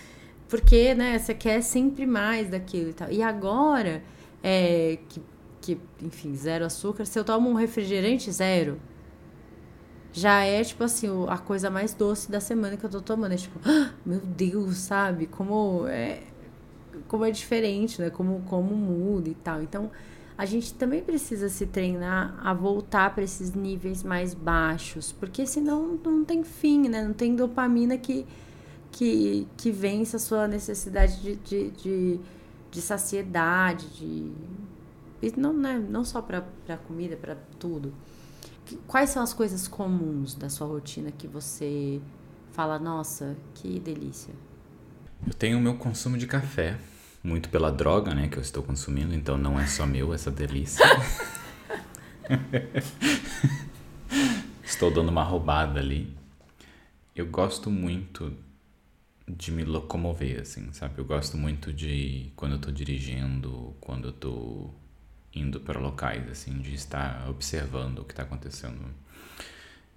[0.48, 3.10] Porque, né, você quer sempre mais daquilo e tal.
[3.10, 4.02] E agora,
[4.42, 5.20] é, que,
[5.60, 8.80] que, enfim, zero açúcar, se eu tomo um refrigerante zero,
[10.16, 13.32] já é, tipo assim, a coisa mais doce da semana que eu tô tomando.
[13.32, 15.26] É tipo, ah, meu Deus, sabe?
[15.26, 16.22] Como é,
[17.06, 18.08] como é diferente, né?
[18.08, 19.62] Como, como muda e tal.
[19.62, 19.90] Então,
[20.38, 26.00] a gente também precisa se treinar a voltar para esses níveis mais baixos, porque senão
[26.02, 27.04] não tem fim, né?
[27.04, 28.24] Não tem dopamina que,
[28.90, 32.20] que, que vence a sua necessidade de, de, de,
[32.70, 34.32] de saciedade, de.
[35.36, 35.78] Não, né?
[35.90, 36.42] não só para
[36.86, 37.92] comida, para tudo
[38.86, 42.00] quais são as coisas comuns da sua rotina que você
[42.52, 44.34] fala, nossa, que delícia?
[45.26, 46.78] Eu tenho o meu consumo de café,
[47.22, 50.84] muito pela droga, né, que eu estou consumindo, então não é só meu essa delícia.
[54.64, 56.14] estou dando uma roubada ali.
[57.14, 58.32] Eu gosto muito
[59.28, 60.98] de me locomover, assim, sabe?
[60.98, 64.70] Eu gosto muito de quando eu tô dirigindo, quando eu tô
[65.38, 68.78] indo para locais, assim, de estar observando o que está acontecendo.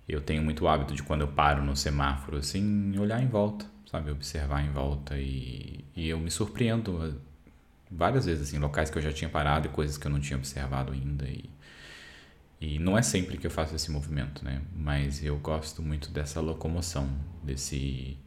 [0.08, 4.12] Eu tenho muito hábito de quando eu paro no semáforo, assim, olhar em volta, sabe?
[4.12, 7.14] Observar em volta e, e eu me surpreendo eh,
[7.92, 10.38] várias vezes, assim, locais que eu já tinha parado e coisas que eu não tinha
[10.38, 11.50] observado ainda e,
[12.60, 14.62] e não é sempre que eu faço esse movimento, né?
[14.76, 17.10] Mas eu gosto muito dessa locomoção,
[17.44, 18.18] desse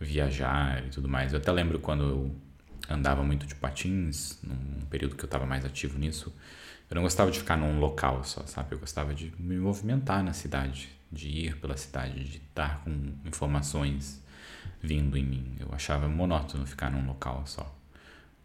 [0.00, 1.32] viajar e tudo mais.
[1.32, 2.36] Eu até lembro quando eu
[2.88, 6.34] andava muito de patins, num período que eu estava mais ativo nisso.
[6.90, 8.74] Eu não gostava de ficar num local só, sabe?
[8.74, 12.90] Eu gostava de me movimentar na cidade, de ir pela cidade, de estar com
[13.24, 14.22] informações
[14.82, 15.56] vindo em mim.
[15.58, 17.74] Eu achava monótono ficar num local só.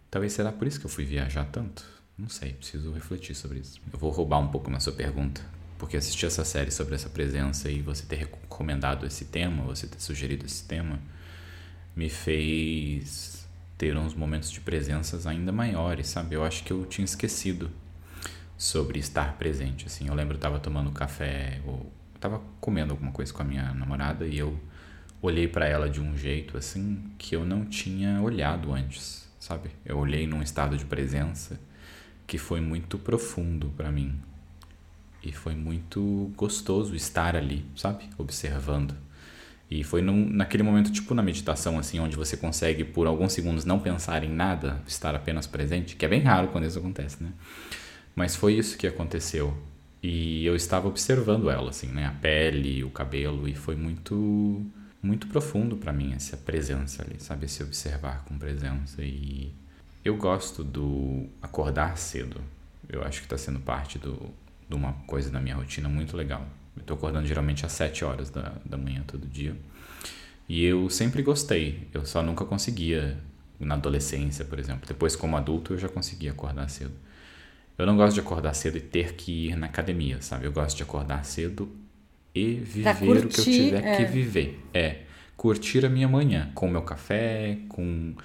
[0.10, 1.86] Talvez será por isso que eu fui viajar tanto.
[2.18, 3.80] Não sei, preciso refletir sobre isso.
[3.92, 5.42] Eu vou roubar um pouco na sua pergunta,
[5.78, 10.00] porque assistir essa série sobre essa presença e você ter recomendado esse tema, você ter
[10.02, 11.00] sugerido esse tema,
[11.96, 13.39] me fez
[13.80, 16.36] ter uns momentos de presenças ainda maiores, sabe?
[16.36, 17.72] Eu acho que eu tinha esquecido
[18.58, 20.10] sobre estar presente, assim.
[20.10, 21.90] Eu lembro eu tava tomando café ou
[22.20, 24.60] tava comendo alguma coisa com a minha namorada e eu
[25.22, 29.70] olhei para ela de um jeito assim que eu não tinha olhado antes, sabe?
[29.86, 31.58] Eu olhei num estado de presença
[32.28, 34.20] que foi muito profundo para mim.
[35.24, 38.10] E foi muito gostoso estar ali, sabe?
[38.18, 38.94] Observando.
[39.70, 43.80] E foi naquele momento, tipo na meditação, assim, onde você consegue por alguns segundos não
[43.80, 47.32] pensar em nada, estar apenas presente, que é bem raro quando isso acontece, né?
[48.16, 49.56] Mas foi isso que aconteceu.
[50.02, 52.08] E eu estava observando ela, assim, né?
[52.08, 54.66] A pele, o cabelo, e foi muito,
[55.04, 57.46] muito profundo para mim essa presença ali, sabe?
[57.46, 59.04] Esse observar com presença.
[59.04, 59.52] E
[60.04, 62.42] eu gosto do acordar cedo.
[62.88, 64.18] Eu acho que está sendo parte do,
[64.68, 66.48] de uma coisa da minha rotina muito legal.
[66.80, 69.56] Eu tô acordando geralmente às 7 horas da, da manhã todo dia.
[70.48, 73.18] E eu sempre gostei, eu só nunca conseguia
[73.60, 74.88] na adolescência, por exemplo.
[74.88, 76.94] Depois, como adulto, eu já conseguia acordar cedo.
[77.78, 80.46] Eu não gosto de acordar cedo e ter que ir na academia, sabe?
[80.46, 81.70] Eu gosto de acordar cedo
[82.34, 83.96] e viver curtir, o que eu tiver é.
[83.98, 84.60] que viver.
[84.74, 85.02] É,
[85.38, 88.16] curtir a minha manhã com o meu café, com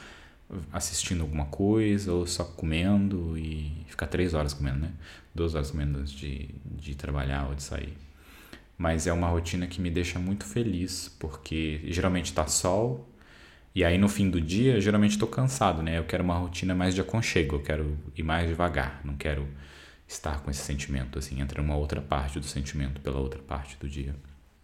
[0.72, 4.92] assistindo alguma coisa ou só comendo e ficar três horas comendo, né?
[5.34, 7.94] Duas horas comendo antes de, de trabalhar ou de sair.
[8.76, 13.08] Mas é uma rotina que me deixa muito feliz, porque geralmente tá sol,
[13.74, 15.98] e aí no fim do dia, geralmente estou cansado, né?
[15.98, 19.46] Eu quero uma rotina mais de aconchego, eu quero ir mais devagar, não quero
[20.06, 23.88] estar com esse sentimento, assim, entra uma outra parte do sentimento pela outra parte do
[23.88, 24.14] dia.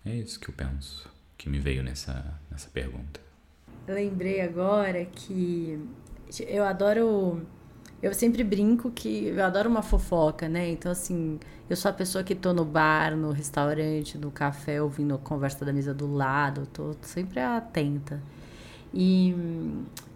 [0.04, 3.20] É isso que eu penso, que me veio nessa, nessa pergunta.
[3.86, 5.78] Lembrei agora que
[6.46, 7.44] eu adoro.
[8.02, 10.70] Eu sempre brinco que eu adoro uma fofoca, né?
[10.70, 11.38] Então, assim,
[11.70, 15.64] eu sou a pessoa que tô no bar, no restaurante, no café, ouvindo a conversa
[15.64, 18.20] da mesa do lado, tô sempre atenta.
[18.92, 19.32] E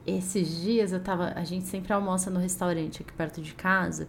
[0.04, 1.32] esses dias eu tava.
[1.36, 4.08] A gente sempre almoça no restaurante aqui perto de casa.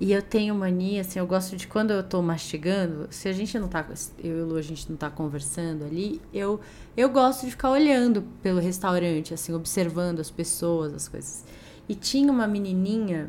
[0.00, 3.58] E eu tenho mania, assim, eu gosto de quando eu tô mastigando, se a gente
[3.58, 3.84] não tá,
[4.22, 6.60] eu e Lu, a gente não tá conversando ali, eu,
[6.96, 11.44] eu gosto de ficar olhando pelo restaurante, assim, observando as pessoas, as coisas.
[11.88, 13.28] E tinha uma menininha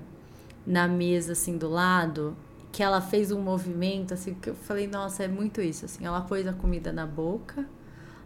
[0.67, 2.37] na mesa, assim, do lado,
[2.79, 6.21] que ela fez um movimento, assim, que eu falei, nossa, é muito isso, assim, ela
[6.21, 7.67] pôs a comida na boca,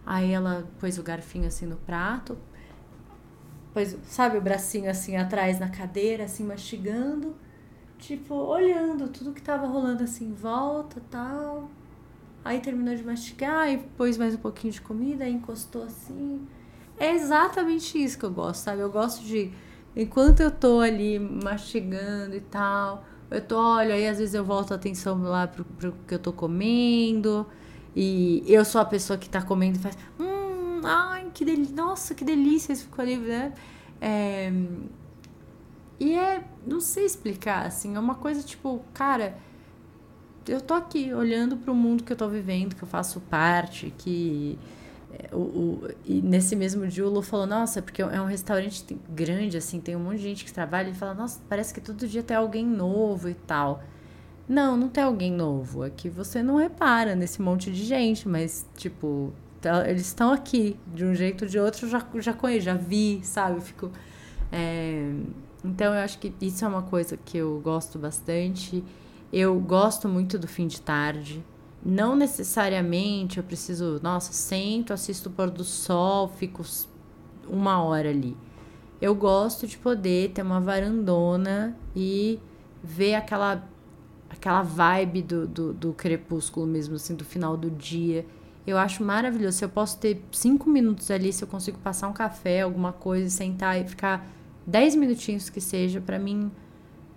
[0.06, 2.38] aí ela pôs o garfinho, assim, no prato,
[3.74, 7.36] pôs, sabe, o bracinho, assim, atrás na cadeira, assim, mastigando,
[7.98, 11.72] tipo, olhando tudo que tava rolando assim em volta tal.
[12.46, 16.48] Aí terminou de mastigar e pôs mais um pouquinho de comida, aí encostou assim.
[17.00, 18.82] É exatamente isso que eu gosto, sabe?
[18.84, 19.52] Eu gosto de,
[19.96, 24.72] enquanto eu tô ali mastigando e tal, eu tô, olha, aí às vezes eu volto
[24.72, 27.46] a atenção lá pro, pro que eu tô comendo.
[27.96, 32.16] E eu sou a pessoa que tá comendo e faz, hum, ai, que delícia, nossa,
[32.16, 33.54] que delícia, isso ficou ali, né?
[34.02, 34.52] É,
[36.00, 39.38] e é, não sei explicar, assim, é uma coisa tipo, cara,
[40.48, 43.94] eu tô aqui olhando para o mundo que eu tô vivendo, que eu faço parte,
[43.98, 44.58] que
[45.32, 49.58] o, o, e nesse mesmo dia o Lu falou, nossa, porque é um restaurante grande,
[49.58, 52.24] assim, tem um monte de gente que trabalha e fala, nossa, parece que todo dia
[52.24, 53.84] tem alguém novo e tal.
[54.48, 55.84] Não, não tem alguém novo.
[55.84, 60.78] É que você não repara nesse monte de gente, mas, tipo, tá, eles estão aqui.
[60.94, 63.58] De um jeito ou de outro, eu já, já conheço, já vi, sabe?
[63.58, 63.92] Eu fico.
[64.52, 65.12] É,
[65.64, 68.84] então eu acho que isso é uma coisa que eu gosto bastante.
[69.32, 71.44] Eu gosto muito do fim de tarde.
[71.86, 76.64] Não necessariamente eu preciso, nossa, sento, assisto o pôr do sol, fico
[77.48, 78.38] uma hora ali.
[79.02, 82.40] Eu gosto de poder ter uma varandona e
[82.82, 83.68] ver aquela
[84.30, 88.26] aquela vibe do, do, do crepúsculo mesmo, assim, do final do dia.
[88.66, 89.58] Eu acho maravilhoso.
[89.60, 93.30] Se eu posso ter cinco minutos ali, se eu consigo passar um café, alguma coisa,
[93.30, 94.28] sentar e ficar
[94.66, 96.52] 10 minutinhos que seja, para mim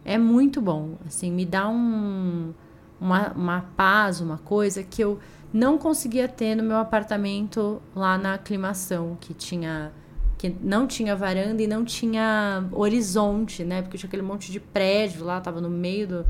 [0.05, 0.97] é muito bom.
[1.07, 2.53] Assim, me dá um,
[3.01, 5.19] uma, uma paz, uma coisa que eu
[5.53, 9.93] não conseguia ter no meu apartamento lá na aclimação, que tinha
[10.39, 13.81] que não tinha varanda e não tinha horizonte, né?
[13.81, 16.27] Porque tinha aquele monte de prédio lá, tava no meio do,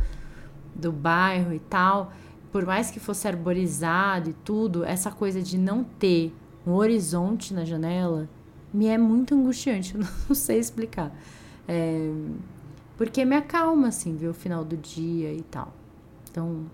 [0.74, 2.12] do bairro e tal.
[2.52, 6.32] Por mais que fosse arborizado e tudo, essa coisa de não ter
[6.64, 8.28] um horizonte na janela
[8.72, 11.12] me é muito angustiante, eu não sei explicar.
[11.66, 12.12] É,
[12.96, 15.72] porque me acalma, assim, ver o final do dia e tal.
[16.36, 16.66] Então,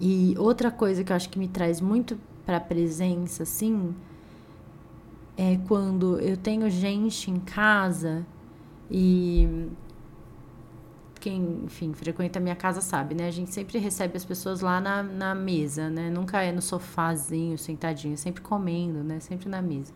[0.00, 3.92] e outra coisa que eu acho que me traz muito para presença, assim,
[5.36, 8.24] é quando eu tenho gente em casa
[8.88, 9.68] e
[11.18, 13.26] quem, enfim, frequenta a minha casa sabe, né?
[13.26, 16.08] A gente sempre recebe as pessoas lá na, na mesa, né?
[16.08, 19.18] Nunca é no sofazinho, sentadinho, sempre comendo, né?
[19.18, 19.92] Sempre na mesa.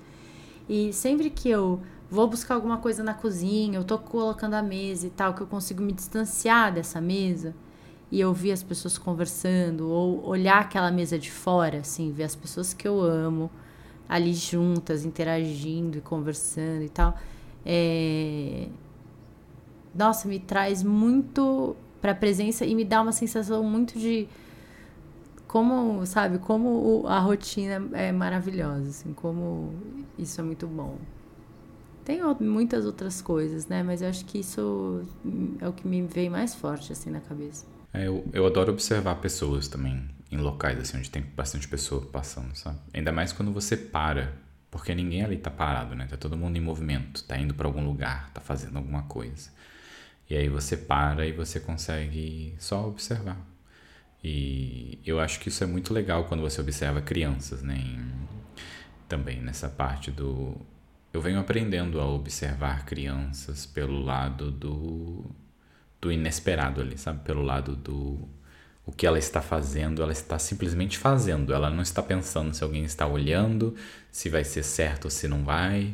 [0.69, 5.07] E sempre que eu vou buscar alguma coisa na cozinha, eu tô colocando a mesa
[5.07, 7.55] e tal, que eu consigo me distanciar dessa mesa
[8.11, 12.73] e ouvir as pessoas conversando, ou olhar aquela mesa de fora, assim, ver as pessoas
[12.73, 13.51] que eu amo
[14.09, 17.19] ali juntas, interagindo e conversando e tal.
[17.65, 18.69] É...
[19.95, 24.29] Nossa, me traz muito para a presença e me dá uma sensação muito de
[25.49, 29.73] como, sabe, como a rotina é maravilhosa, assim, como
[30.19, 30.97] isso é muito bom.
[32.05, 33.83] Tem muitas outras coisas, né?
[33.83, 35.03] Mas eu acho que isso
[35.61, 37.67] é o que me veio mais forte, assim, na cabeça.
[37.97, 42.55] É, eu, eu adoro observar pessoas também, em locais, assim, onde tem bastante pessoa passando,
[42.55, 42.79] sabe?
[42.93, 44.35] Ainda mais quando você para,
[44.71, 46.07] porque ninguém ali tá parado, né?
[46.07, 49.51] Tá todo mundo em movimento, tá indo para algum lugar, tá fazendo alguma coisa.
[50.29, 53.41] E aí você para e você consegue só observar.
[54.23, 57.79] E eu acho que isso é muito legal quando você observa crianças, né?
[57.79, 58.13] Em,
[59.09, 60.57] também nessa parte do.
[61.13, 65.25] Eu venho aprendendo a observar crianças pelo lado do,
[66.07, 67.21] do do inesperado ali, sabe?
[67.25, 68.19] Pelo lado do
[68.85, 71.53] o que ela está fazendo, ela está simplesmente fazendo.
[71.53, 73.75] Ela não está pensando se alguém está olhando,
[74.13, 75.93] se vai ser certo ou se não vai.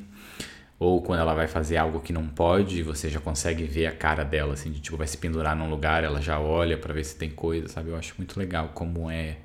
[0.79, 4.25] Ou quando ela vai fazer algo que não pode, você já consegue ver a cara
[4.25, 7.17] dela, assim, de tipo, vai se pendurar num lugar, ela já olha para ver se
[7.17, 7.91] tem coisa, sabe?
[7.91, 9.39] Eu acho muito legal como é.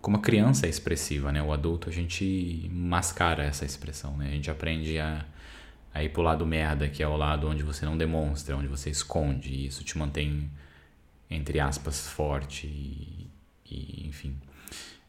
[0.00, 1.42] Como a criança é expressiva, né?
[1.42, 4.28] O adulto a gente mascara essa expressão, né?
[4.28, 5.24] A gente aprende a,
[5.94, 8.90] a ir pro lado merda, que é o lado onde você não demonstra, onde você
[8.90, 10.50] esconde, e isso te mantém,
[11.30, 13.30] entre aspas, forte e,
[13.70, 14.36] e enfim.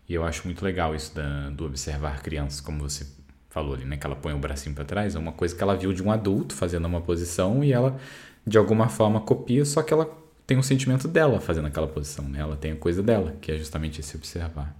[0.08, 3.08] E eu acho muito legal isso da, do observar crianças, como você
[3.50, 3.96] falou ali, né?
[3.96, 6.12] Que ela põe o bracinho para trás, é uma coisa que ela viu de um
[6.12, 7.98] adulto fazendo uma posição e ela,
[8.46, 10.06] de alguma forma, copia, só que ela
[10.46, 12.40] tem um sentimento dela fazendo aquela posição, né?
[12.40, 14.76] Ela tem a coisa dela, que é justamente esse observar.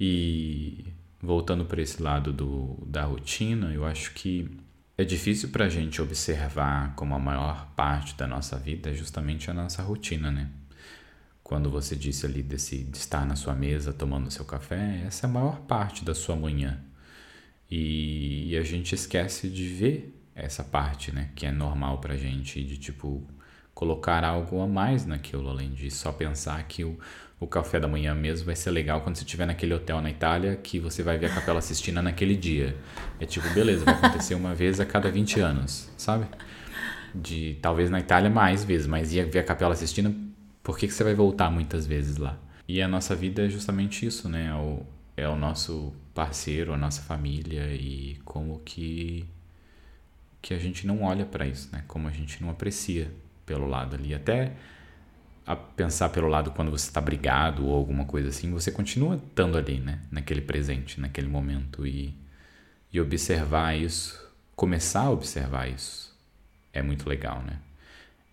[0.00, 0.84] E
[1.20, 4.50] voltando para esse lado do, da rotina, eu acho que
[4.98, 9.48] é difícil para a gente observar como a maior parte da nossa vida é justamente
[9.48, 10.50] a nossa rotina, né?
[11.40, 15.30] Quando você disse ali desse, de estar na sua mesa tomando seu café, essa é
[15.30, 16.80] a maior parte da sua manhã.
[17.70, 21.30] E, e, a gente esquece de ver essa parte, né?
[21.36, 23.24] Que é normal pra gente, de tipo,
[23.78, 26.98] colocar algo a mais naquilo, além de só pensar que o,
[27.38, 30.56] o café da manhã mesmo vai ser legal quando você estiver naquele hotel na Itália
[30.56, 32.76] que você vai ver a Capela Sistina naquele dia.
[33.20, 36.26] É tipo, beleza, vai acontecer uma vez a cada 20 anos, sabe?
[37.14, 40.12] De talvez na Itália mais vezes, mas ia ver a Capela Sistina,
[40.60, 42.36] por que, que você vai voltar muitas vezes lá?
[42.66, 44.48] E a nossa vida é justamente isso, né?
[44.48, 44.82] É o,
[45.16, 49.24] é o nosso parceiro, a nossa família e como que
[50.42, 51.84] que a gente não olha para isso, né?
[51.86, 53.08] Como a gente não aprecia
[53.48, 54.52] pelo lado ali, até
[55.46, 59.56] a pensar pelo lado quando você está brigado ou alguma coisa assim, você continua estando
[59.56, 60.00] ali, né?
[60.10, 62.14] Naquele presente, naquele momento e
[62.92, 64.18] e observar isso,
[64.56, 66.16] começar a observar isso
[66.72, 67.58] é muito legal, né?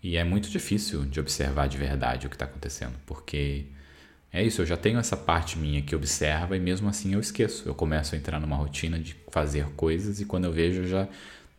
[0.02, 3.66] E é muito difícil de observar de verdade o que está acontecendo, porque
[4.32, 7.68] é isso, eu já tenho essa parte minha que observa e mesmo assim eu esqueço.
[7.68, 11.08] Eu começo a entrar numa rotina de fazer coisas e quando eu vejo eu já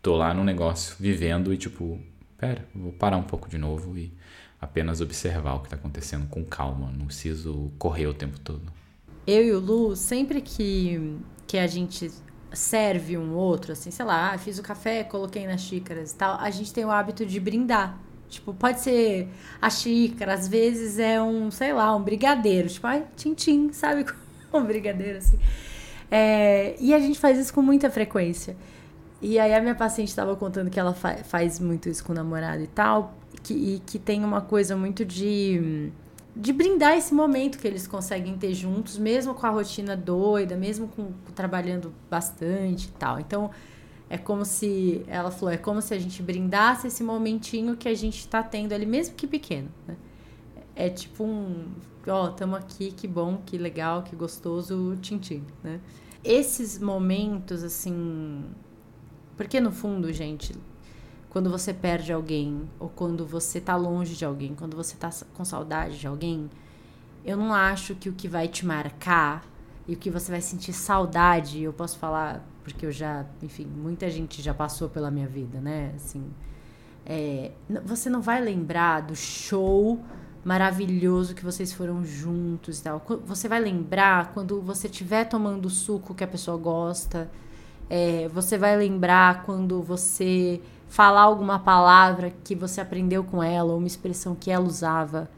[0.02, 2.00] tô lá no negócio vivendo e tipo,
[2.38, 4.12] pera, vou parar um pouco de novo e
[4.60, 6.92] apenas observar o que está acontecendo com calma.
[6.92, 8.62] Não preciso correr o tempo todo.
[9.26, 12.12] Eu e o Lu, sempre que, que a gente
[12.54, 16.40] serve um outro, assim, sei lá, ah, fiz o café, coloquei nas xícaras e tal,
[16.40, 18.00] a gente tem o hábito de brindar.
[18.30, 19.28] Tipo, pode ser
[19.62, 22.68] a xícara, às vezes é um, sei lá, um brigadeiro.
[22.68, 24.06] Tipo, ai, tchim-tchim, sabe?
[24.54, 25.40] um brigadeiro, assim.
[26.10, 28.56] É, e a gente faz isso com muita frequência.
[29.22, 32.16] E aí a minha paciente estava contando que ela fa faz muito isso com o
[32.16, 33.16] namorado e tal.
[33.44, 35.92] Que, e que tem uma coisa muito de,
[36.36, 40.88] de brindar esse momento que eles conseguem ter juntos, mesmo com a rotina doida, mesmo
[40.88, 43.20] com trabalhando bastante e tal.
[43.20, 43.50] Então,
[44.10, 47.94] é como se, ela falou, é como se a gente brindasse esse momentinho que a
[47.94, 49.70] gente está tendo ali, mesmo que pequeno.
[49.88, 49.96] Né?
[50.76, 51.66] É tipo um,
[52.08, 55.80] ó, estamos aqui, que bom, que legal, que gostoso, tintim, né?
[56.24, 58.44] Esses momentos, assim.
[59.38, 60.54] Porque no fundo, gente,
[61.30, 65.46] quando você perde alguém, ou quando você tá longe de alguém, quando você tá com
[65.46, 66.50] saudade de alguém,
[67.24, 69.46] eu não acho que o que vai te marcar
[69.88, 74.10] e o que você vai sentir saudade, eu posso falar porque eu já, enfim, muita
[74.10, 75.94] gente já passou pela minha vida, né?
[75.96, 76.22] Assim,
[77.06, 77.52] é,
[77.86, 80.04] você não vai lembrar do show
[80.44, 83.02] maravilhoso que vocês foram juntos e tal.
[83.26, 87.32] Você vai lembrar quando você estiver tomando o suco que a pessoa gosta.
[87.90, 93.78] É, você vai lembrar quando você falar alguma palavra que você aprendeu com ela, ou
[93.78, 95.30] uma expressão que ela usava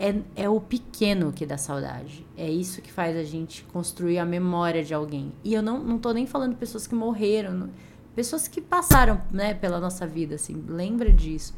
[0.00, 2.26] é, é o pequeno que dá saudade.
[2.34, 5.30] É isso que faz a gente construir a memória de alguém.
[5.44, 7.70] E eu não, não tô nem falando pessoas que morreram, não,
[8.14, 11.54] pessoas que passaram né, pela nossa vida, assim, lembra disso.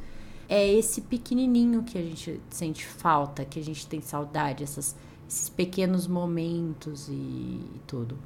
[0.49, 4.97] É esse pequenininho que a gente sente falta, que a gente tem saudade, essas,
[5.29, 8.19] esses pequenos momentos e, e tudo.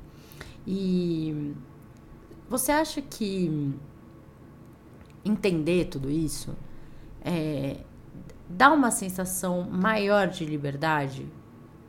[0.66, 1.52] E
[2.48, 3.74] você acha que
[5.24, 6.56] entender tudo isso
[7.20, 7.78] é,
[8.48, 11.26] dá uma sensação maior de liberdade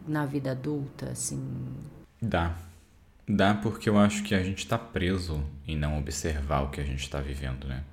[0.08, 1.43] na vida adulta, assim?
[2.22, 2.55] Dá.
[3.28, 6.84] Dá porque eu acho que a gente está preso em não observar o que a
[6.84, 7.84] gente está vivendo, né?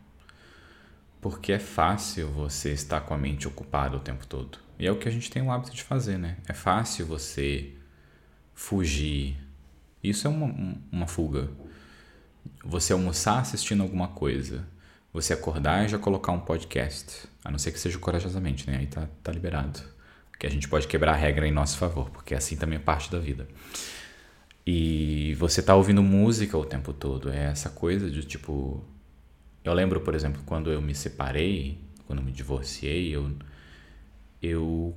[1.21, 4.59] Porque é fácil você estar com a mente ocupada o tempo todo.
[4.79, 6.37] E é o que a gente tem o hábito de fazer, né?
[6.47, 7.73] É fácil você
[8.55, 9.37] fugir.
[10.03, 11.51] Isso é uma, uma fuga.
[12.65, 14.65] Você almoçar assistindo alguma coisa
[15.15, 17.29] você acordar e já colocar um podcast.
[17.45, 18.79] A não ser que seja corajosamente, né?
[18.79, 19.81] Aí tá, tá liberado.
[20.41, 23.11] Que a gente pode quebrar a regra em nosso favor, porque assim também é parte
[23.13, 23.47] da vida.
[24.67, 27.31] E você tá ouvindo música o tempo todo.
[27.31, 28.85] É essa coisa de tipo.
[29.63, 33.31] Eu lembro, por exemplo, quando eu me separei, quando eu me divorciei, eu,
[34.43, 34.97] eu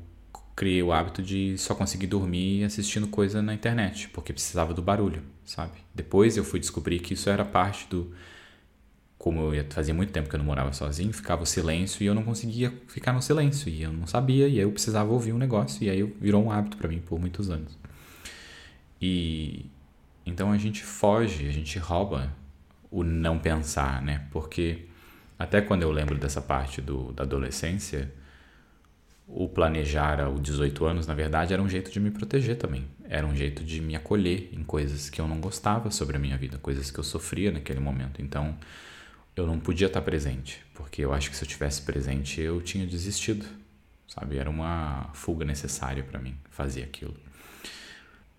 [0.58, 5.22] criei o hábito de só conseguir dormir assistindo coisa na internet, porque precisava do barulho,
[5.46, 5.78] sabe?
[5.94, 8.12] Depois eu fui descobrir que isso era parte do
[9.20, 12.08] como eu ia, fazia muito tempo que eu não morava sozinho, ficava o silêncio e
[12.08, 15.32] eu não conseguia ficar no silêncio e eu não sabia e aí eu precisava ouvir
[15.32, 17.78] um negócio e aí virou um hábito para mim por muitos anos.
[19.00, 19.68] E
[20.26, 22.34] então a gente foge, a gente rouba
[22.90, 24.26] o não pensar, né?
[24.32, 24.86] Porque
[25.38, 28.12] até quando eu lembro dessa parte do, da adolescência,
[29.28, 32.86] o planejar aos 18 anos, na verdade, era um jeito de me proteger também.
[33.10, 36.38] Era um jeito de me acolher em coisas que eu não gostava sobre a minha
[36.38, 38.22] vida, coisas que eu sofria naquele momento.
[38.22, 38.58] Então,
[39.36, 42.88] eu não podia estar presente, porque eu acho que se eu tivesse presente, eu tinha
[42.88, 43.46] desistido,
[44.08, 44.38] sabe?
[44.38, 47.14] Era uma fuga necessária para mim fazer aquilo.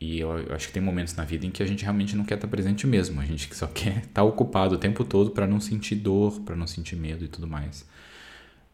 [0.01, 2.25] E eu, eu, acho que tem momentos na vida em que a gente realmente não
[2.25, 5.61] quer estar presente mesmo, a gente só quer estar ocupado o tempo todo para não
[5.61, 7.85] sentir dor, para não sentir medo e tudo mais.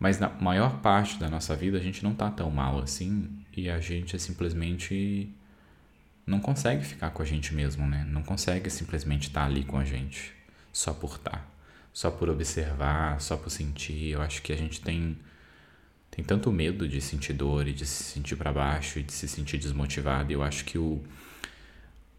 [0.05, 3.26] Mas na maior parte da nossa vida a gente não tá tão mal assim
[3.57, 5.30] e a gente simplesmente
[6.26, 8.05] não consegue ficar com a gente mesmo, né?
[8.07, 10.34] Não consegue simplesmente estar ali com a gente
[10.70, 11.50] só por estar,
[11.90, 14.11] só por observar, só por sentir.
[14.11, 15.16] Eu acho que a gente tem
[16.11, 19.26] tem tanto medo de sentir dor e de se sentir para baixo e de se
[19.26, 20.30] sentir desmotivado.
[20.30, 21.02] Eu acho que o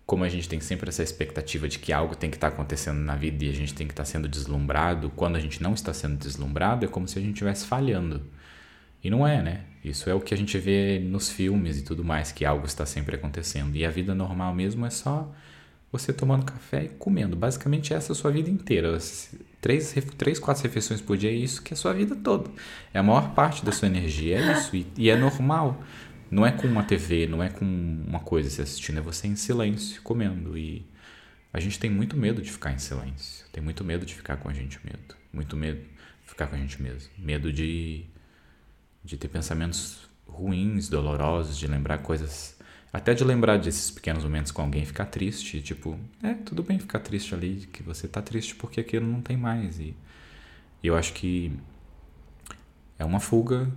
[0.06, 3.00] como a gente tem sempre essa expectativa de que algo tem que estar tá acontecendo
[3.00, 5.74] na vida e a gente tem que estar tá sendo deslumbrado, quando a gente não
[5.74, 8.22] está sendo deslumbrado, é como se a gente estivesse falhando.
[9.04, 9.62] E não é, né?
[9.84, 12.86] Isso é o que a gente vê nos filmes e tudo mais, que algo está
[12.86, 13.76] sempre acontecendo.
[13.76, 15.32] E a vida normal mesmo é só
[15.92, 17.36] você tomando café e comendo.
[17.36, 18.98] Basicamente essa é a sua vida inteira.
[19.62, 22.50] Três, três, quatro refeições por dia é isso que é a sua vida toda.
[22.94, 24.76] É a maior parte da sua energia, é isso.
[24.76, 25.82] E, e é normal.
[26.30, 29.36] Não é com uma TV, não é com uma coisa se assistindo, é você em
[29.36, 30.58] silêncio, comendo.
[30.58, 30.86] E
[31.54, 33.46] a gente tem muito medo de ficar em silêncio.
[33.52, 35.16] Tem muito medo de ficar com a gente medo.
[35.32, 37.10] Muito medo de ficar com a gente mesmo.
[37.18, 38.06] Medo de,
[39.04, 42.58] de ter pensamentos ruins, dolorosos, de lembrar coisas.
[42.92, 45.62] Até de lembrar desses pequenos momentos com alguém ficar triste.
[45.62, 49.38] Tipo, é, tudo bem ficar triste ali, que você tá triste porque aquilo não tem
[49.38, 49.80] mais.
[49.80, 49.96] E,
[50.82, 51.54] e eu acho que
[52.98, 53.72] é uma fuga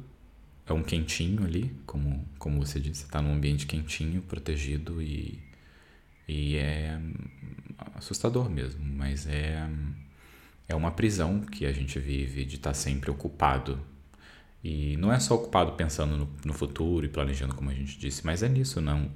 [0.73, 5.39] é um quentinho ali, como, como você disse, está num ambiente quentinho, protegido e,
[6.27, 7.01] e é
[7.95, 9.67] assustador mesmo, mas é,
[10.69, 13.81] é uma prisão que a gente vive de estar tá sempre ocupado.
[14.63, 18.27] E não é só ocupado pensando no, no futuro e planejando, como a gente disse,
[18.27, 19.11] mas é nisso, não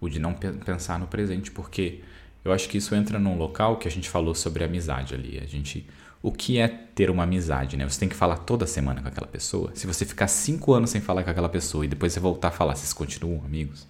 [0.00, 2.02] o de não pensar no presente, porque
[2.44, 5.38] eu acho que isso entra num local que a gente falou sobre amizade ali.
[5.42, 5.86] A gente
[6.22, 7.88] o que é ter uma amizade, né?
[7.88, 9.70] Você tem que falar toda semana com aquela pessoa.
[9.74, 12.50] Se você ficar cinco anos sem falar com aquela pessoa e depois você voltar a
[12.50, 13.86] falar, vocês continuam amigos?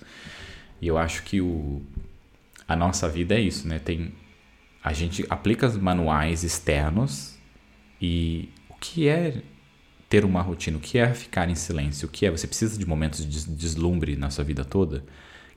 [0.80, 1.82] E eu acho que o,
[2.68, 3.80] a nossa vida é isso, né?
[3.80, 4.12] Tem,
[4.82, 7.36] a gente aplica os manuais externos
[8.00, 9.42] e o que é
[10.08, 12.86] ter uma rotina, o que é ficar em silêncio, o que é você precisa de
[12.86, 15.04] momentos de deslumbre na sua vida toda.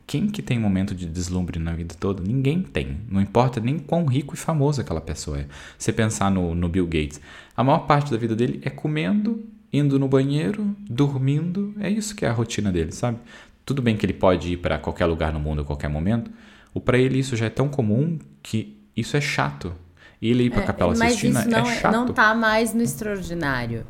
[0.05, 2.21] Quem que tem momento de deslumbre na vida toda?
[2.21, 2.97] Ninguém tem.
[3.09, 5.47] Não importa nem quão rico e famoso aquela pessoa é.
[5.77, 7.21] Você pensar no, no Bill Gates.
[7.55, 11.73] A maior parte da vida dele é comendo, indo no banheiro, dormindo.
[11.79, 13.17] É isso que é a rotina dele, sabe?
[13.65, 16.29] Tudo bem que ele pode ir para qualquer lugar no mundo a qualquer momento.
[16.73, 19.73] Ou para ele isso já é tão comum que isso é chato.
[20.21, 21.93] E ele ir para a é, Capela Sistina é, não, é chato.
[21.93, 23.85] não tá mais no extraordinário.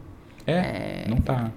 [0.46, 1.06] É, é...
[1.10, 1.52] não tá.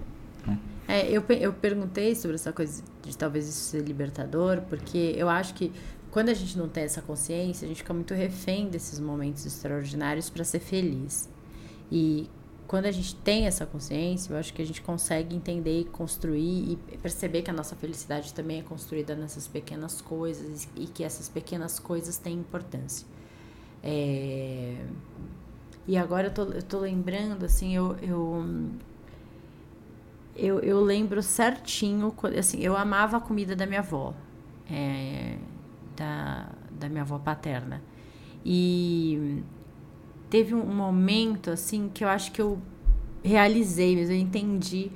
[0.88, 5.54] É, eu, eu perguntei sobre essa coisa de talvez isso ser libertador, porque eu acho
[5.54, 5.72] que
[6.10, 10.30] quando a gente não tem essa consciência, a gente fica muito refém desses momentos extraordinários
[10.30, 11.28] para ser feliz.
[11.90, 12.30] E
[12.66, 16.72] quando a gente tem essa consciência, eu acho que a gente consegue entender e construir
[16.72, 21.28] e perceber que a nossa felicidade também é construída nessas pequenas coisas e que essas
[21.28, 23.06] pequenas coisas têm importância.
[23.82, 24.84] É...
[25.86, 28.44] E agora eu tô, eu tô lembrando, assim, eu, eu
[30.36, 34.14] eu, eu lembro certinho, assim, eu amava a comida da minha avó,
[34.70, 35.36] é,
[35.96, 37.82] da, da minha avó paterna.
[38.44, 39.42] E
[40.30, 42.60] teve um momento, assim, que eu acho que eu
[43.22, 44.90] realizei, mas eu entendi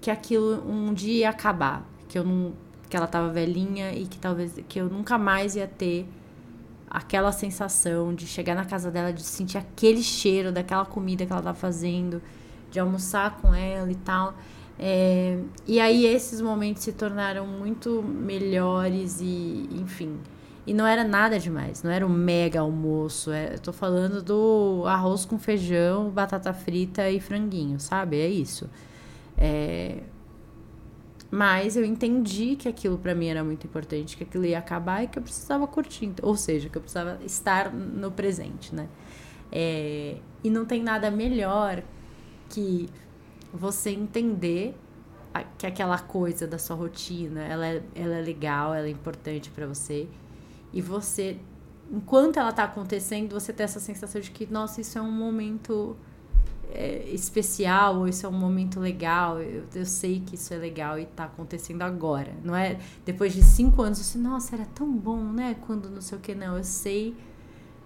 [0.00, 2.52] que aquilo um dia ia acabar, que eu não
[2.88, 6.06] que ela estava velhinha e que talvez que eu nunca mais ia ter
[6.88, 11.40] aquela sensação de chegar na casa dela, de sentir aquele cheiro daquela comida que ela
[11.40, 12.22] estava fazendo,
[12.70, 14.34] de almoçar com ela e tal.
[14.78, 20.18] É, e aí esses momentos se tornaram muito melhores e, enfim.
[20.66, 23.30] E não era nada demais, não era um mega almoço.
[23.30, 28.20] É, eu tô falando do arroz com feijão, batata frita e franguinho, sabe?
[28.20, 28.68] É isso.
[29.36, 29.98] É,
[31.30, 35.08] mas eu entendi que aquilo para mim era muito importante, que aquilo ia acabar e
[35.08, 36.12] que eu precisava curtir.
[36.22, 38.88] Ou seja, que eu precisava estar no presente, né?
[39.50, 41.82] É, e não tem nada melhor
[42.48, 42.88] que
[43.54, 44.76] você entender
[45.58, 49.66] que aquela coisa da sua rotina, ela é, ela é legal, ela é importante para
[49.66, 50.08] você.
[50.72, 51.38] E você,
[51.90, 55.96] enquanto ela tá acontecendo, você tem essa sensação de que, nossa, isso é um momento
[56.72, 60.98] é, especial, ou isso é um momento legal, eu, eu sei que isso é legal
[60.98, 62.32] e tá acontecendo agora.
[62.42, 65.56] Não é depois de cinco anos, você, nossa, era tão bom, né?
[65.66, 66.56] Quando não sei o que, não.
[66.56, 67.16] Eu sei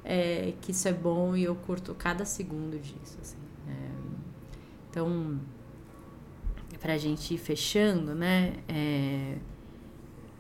[0.05, 3.19] é, que isso é bom e eu curto cada segundo disso.
[3.21, 3.37] Assim.
[3.69, 3.91] É,
[4.91, 5.39] então,
[6.81, 8.55] pra gente ir fechando, né?
[8.69, 9.37] É,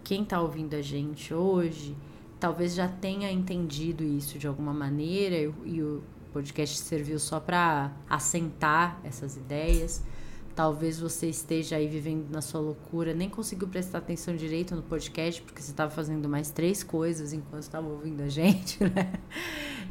[0.05, 1.97] quem tá ouvindo a gente hoje
[2.39, 7.93] talvez já tenha entendido isso de alguma maneira e, e o podcast serviu só para
[8.09, 10.03] assentar essas ideias.
[10.55, 15.41] Talvez você esteja aí vivendo na sua loucura, nem conseguiu prestar atenção direito no podcast,
[15.43, 19.13] porque você estava fazendo mais três coisas enquanto estava ouvindo a gente, né?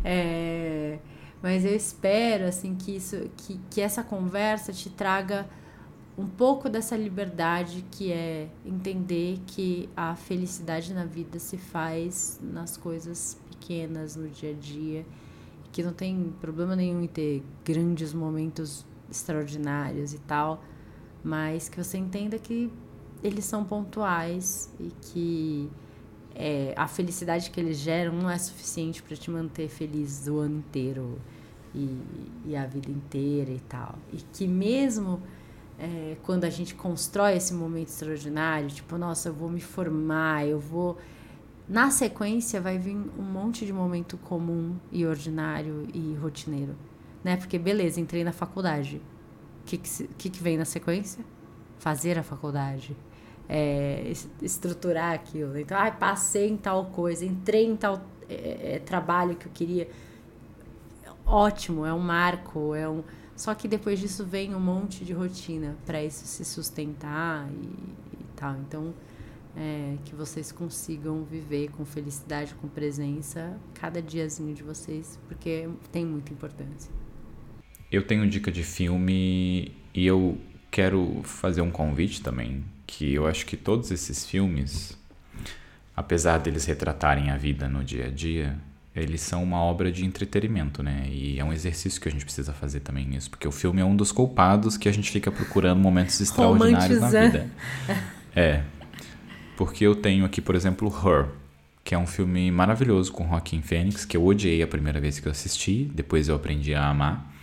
[0.04, 1.00] É,
[1.42, 5.48] mas eu espero, assim, que, isso, que, que essa conversa te traga
[6.18, 12.76] um pouco dessa liberdade que é entender que a felicidade na vida se faz nas
[12.76, 15.06] coisas pequenas, no dia a dia,
[15.72, 20.64] que não tem problema nenhum em ter grandes momentos extraordinários e tal,
[21.24, 22.72] mas que você entenda que
[23.24, 25.70] eles são pontuais e que
[26.34, 30.58] é, a felicidade que eles geram não é suficiente para te manter feliz o ano
[30.60, 31.20] inteiro
[31.74, 32.02] e,
[32.46, 33.96] e, a vida inteira e tal.
[34.14, 35.22] E que mesmo
[35.80, 40.60] é, quando a gente constrói esse momento extraordinário, tipo, nossa, eu vou me formar, eu
[40.60, 40.98] vou.
[41.68, 46.76] Na sequência vai vir um monte de momento comum e ordinário e rotineiro
[47.28, 47.36] né?
[47.36, 49.02] Porque beleza, entrei na faculdade.
[49.62, 51.24] O que, que, que, vem na sequência?
[51.78, 52.96] Fazer a faculdade.
[53.50, 55.58] É, estruturar aquilo.
[55.58, 59.90] Então, ah, passei em tal coisa, entrei em tal é, é, trabalho que eu queria.
[61.26, 63.04] Ótimo, é um marco, é um.
[63.38, 68.26] Só que depois disso vem um monte de rotina para isso se sustentar e, e
[68.36, 68.58] tal.
[68.58, 68.94] Então,
[69.56, 76.04] é, que vocês consigam viver com felicidade, com presença, cada diazinho de vocês, porque tem
[76.04, 76.92] muita importância.
[77.92, 80.36] Eu tenho dica de filme e eu
[80.72, 84.98] quero fazer um convite também, que eu acho que todos esses filmes,
[85.96, 88.60] apesar deles retratarem a vida no dia a dia,
[89.02, 91.08] eles são uma obra de entretenimento, né?
[91.10, 93.86] E é um exercício que a gente precisa fazer também nisso, porque o filme é
[93.86, 97.50] um dos culpados que a gente fica procurando momentos extraordinários na vida.
[98.36, 98.64] É.
[99.56, 101.30] Porque eu tenho aqui, por exemplo, Her,
[101.84, 105.28] que é um filme maravilhoso com Joaquin Phoenix, que eu odiei a primeira vez que
[105.28, 107.37] eu assisti, depois eu aprendi a amar.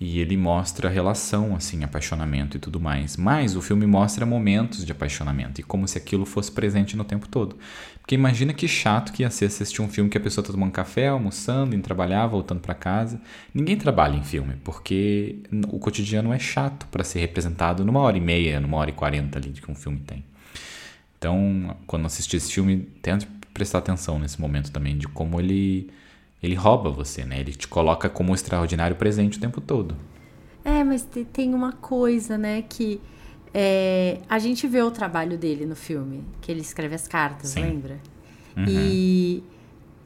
[0.00, 3.16] E ele mostra a relação, assim, apaixonamento e tudo mais.
[3.16, 7.28] Mas o filme mostra momentos de apaixonamento e como se aquilo fosse presente no tempo
[7.28, 7.56] todo.
[8.00, 10.72] Porque imagina que chato que ia ser assistir um filme que a pessoa tá tomando
[10.72, 13.20] café, almoçando, indo trabalhar, voltando para casa.
[13.54, 15.36] Ninguém trabalha em filme, porque
[15.68, 19.38] o cotidiano é chato para ser representado numa hora e meia, numa hora e quarenta
[19.38, 20.24] ali que um filme tem.
[21.16, 25.88] Então, quando assistir esse filme, tente prestar atenção nesse momento também de como ele
[26.42, 27.38] ele rouba você, né?
[27.40, 29.94] Ele te coloca como um extraordinário presente o tempo todo.
[30.64, 33.00] É, mas tem uma coisa, né, que
[33.52, 37.62] é, a gente vê o trabalho dele no filme, que ele escreve as cartas, Sim.
[37.62, 37.98] lembra?
[38.56, 38.64] Uhum.
[38.68, 39.44] E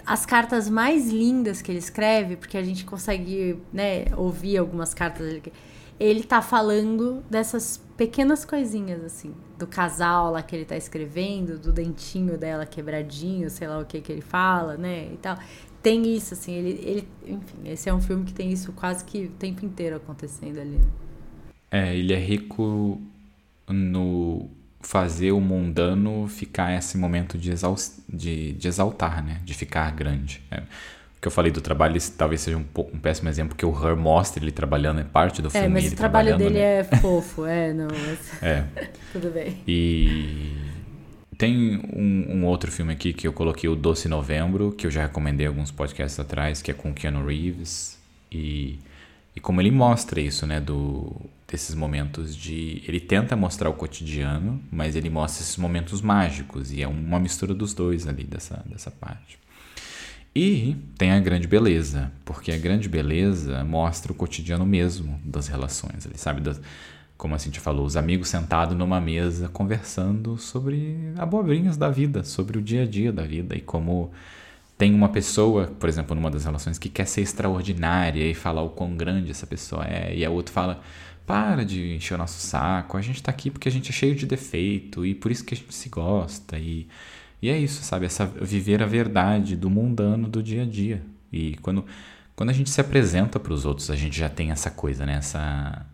[0.05, 5.26] as cartas mais lindas que ele escreve, porque a gente consegue, né, ouvir algumas cartas
[5.26, 5.53] dele,
[5.99, 11.72] ele tá falando dessas pequenas coisinhas, assim, do casal lá que ele tá escrevendo, do
[11.72, 15.39] dentinho dela quebradinho, sei lá o que que ele fala, né, e tal
[15.87, 17.09] tem isso, assim, ele, ele.
[17.24, 20.78] Enfim, esse é um filme que tem isso quase que o tempo inteiro acontecendo ali.
[20.78, 20.89] Né?
[21.70, 23.01] É, ele é rico
[23.68, 27.53] no fazer o mundano ficar esse momento de,
[28.09, 29.41] de, de exaltar, né?
[29.45, 30.43] De ficar grande.
[30.51, 30.59] É.
[30.59, 33.70] O que eu falei do trabalho, esse talvez seja um, um péssimo exemplo, porque o
[33.70, 35.66] Her mostra ele trabalhando, é parte do é, filme.
[35.66, 36.78] É, mas o trabalho dele né?
[36.80, 37.87] é fofo, é, não.
[37.87, 38.18] Mas...
[38.43, 38.64] É.
[39.12, 39.62] Tudo bem.
[39.68, 40.65] E
[41.39, 45.03] tem um, um, outro filme aqui que eu coloquei, o Doce Novembro, que eu já
[45.03, 47.99] recomendei alguns podcasts atrás, que é com Keanu Reeves.
[48.30, 48.78] E,
[49.34, 51.14] e como ele mostra isso, né, do,
[51.47, 52.82] desses momentos de...
[52.87, 56.72] Ele tenta mostrar o cotidiano, mas ele mostra esses momentos mágicos.
[56.72, 59.39] E é uma mistura dos dois ali, dessa, dessa parte.
[60.34, 66.05] E tem a grande beleza, porque a grande beleza mostra o cotidiano mesmo das relações,
[66.05, 66.43] ele sabe?
[66.43, 66.61] Das,
[67.16, 72.58] como a gente falou, os amigos sentados numa mesa conversando sobre abobrinhas da vida, sobre
[72.58, 74.10] o dia a dia da vida e como
[74.76, 78.70] tem uma pessoa, por exemplo, numa das relações que quer ser extraordinária e falar o
[78.70, 80.82] quão grande essa pessoa é, e a outra fala:
[81.26, 84.14] para de encher o nosso saco, a gente tá aqui porque a gente é cheio
[84.14, 86.58] de defeito e por isso que a gente se gosta.
[86.58, 86.86] E,
[87.40, 88.06] e é isso, sabe?
[88.06, 91.02] Essa viver a verdade do mundano do dia a dia.
[91.32, 91.84] E quando,
[92.34, 95.14] quando a gente se apresenta para os outros, a gente já tem essa coisa, né?
[95.14, 95.86] Essa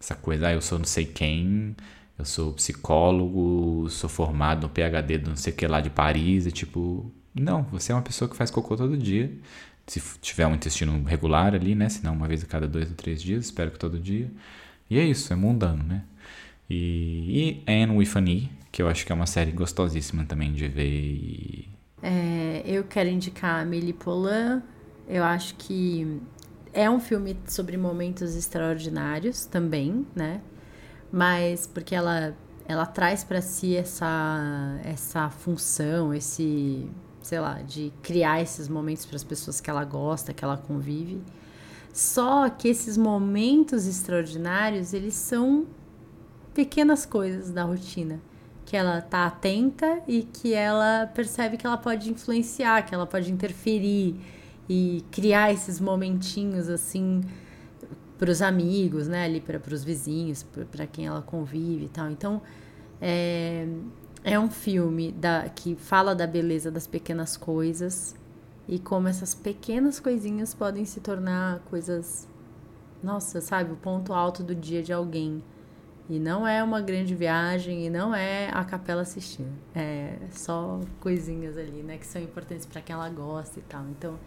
[0.00, 1.76] essa coisa, ah, eu sou não sei quem,
[2.18, 6.46] eu sou psicólogo, sou formado no PhD do não sei o que lá de Paris,
[6.46, 9.30] e tipo, não, você é uma pessoa que faz cocô todo dia.
[9.86, 11.88] Se tiver um intestino regular ali, né?
[11.88, 14.30] Se não, uma vez a cada dois ou três dias, espero que todo dia.
[14.90, 16.02] E é isso, é mundano, né?
[16.68, 20.52] E, e Anne with an E, que eu acho que é uma série gostosíssima também
[20.52, 20.90] de ver.
[20.90, 21.68] E...
[22.02, 24.62] É, eu quero indicar Amélie Poulain.
[25.08, 26.20] Eu acho que
[26.78, 30.40] é um filme sobre momentos extraordinários também, né?
[31.10, 32.36] Mas porque ela
[32.68, 36.88] ela traz para si essa essa função, esse,
[37.20, 41.20] sei lá, de criar esses momentos para as pessoas que ela gosta, que ela convive.
[41.92, 45.66] Só que esses momentos extraordinários, eles são
[46.54, 48.20] pequenas coisas da rotina
[48.64, 53.32] que ela tá atenta e que ela percebe que ela pode influenciar, que ela pode
[53.32, 54.20] interferir
[54.68, 57.22] e criar esses momentinhos assim
[58.18, 62.10] para os amigos, né, ali para os vizinhos, para quem ela convive e tal.
[62.10, 62.42] Então,
[63.00, 63.66] é,
[64.24, 68.16] é um filme da, que fala da beleza das pequenas coisas
[68.66, 72.28] e como essas pequenas coisinhas podem se tornar coisas,
[73.02, 75.42] nossa, sabe, o ponto alto do dia de alguém.
[76.10, 79.52] E não é uma grande viagem e não é a capela assistindo.
[79.74, 83.84] É só coisinhas ali, né, que são importantes para quem ela gosta e tal.
[83.90, 84.18] Então,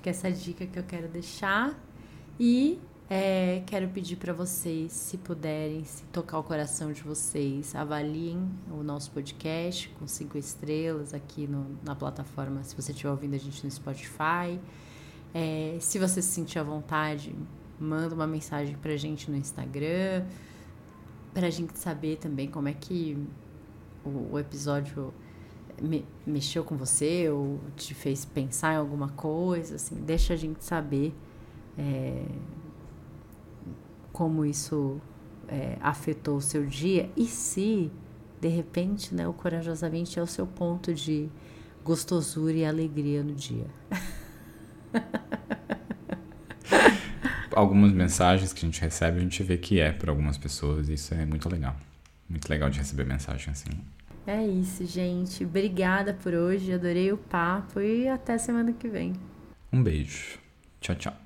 [0.00, 1.78] que essa dica que eu quero deixar.
[2.38, 2.78] E
[3.08, 8.82] é, quero pedir para vocês, se puderem, se tocar o coração de vocês, avaliem o
[8.82, 13.64] nosso podcast com cinco estrelas aqui no, na plataforma, se você estiver ouvindo a gente
[13.64, 14.58] no Spotify.
[15.32, 17.32] É, se você se sentir à vontade,
[17.78, 20.24] manda uma mensagem para a gente no Instagram,
[21.32, 23.16] para a gente saber também como é que
[24.04, 25.14] o, o episódio
[25.80, 30.64] me, mexeu com você ou te fez pensar em alguma coisa, assim, deixa a gente
[30.64, 31.14] saber.
[31.78, 32.24] É,
[34.16, 34.98] como isso
[35.46, 37.92] é, afetou o seu dia e se
[38.40, 41.28] de repente, né, o corajosamente é o seu ponto de
[41.84, 43.66] gostosura e alegria no dia.
[47.54, 50.94] Algumas mensagens que a gente recebe, a gente vê que é para algumas pessoas, e
[50.94, 51.76] isso é muito legal.
[52.28, 53.70] Muito legal de receber mensagem assim.
[54.26, 55.44] É isso, gente.
[55.44, 59.12] Obrigada por hoje, adorei o papo e até semana que vem.
[59.72, 60.38] Um beijo.
[60.80, 61.25] Tchau, tchau.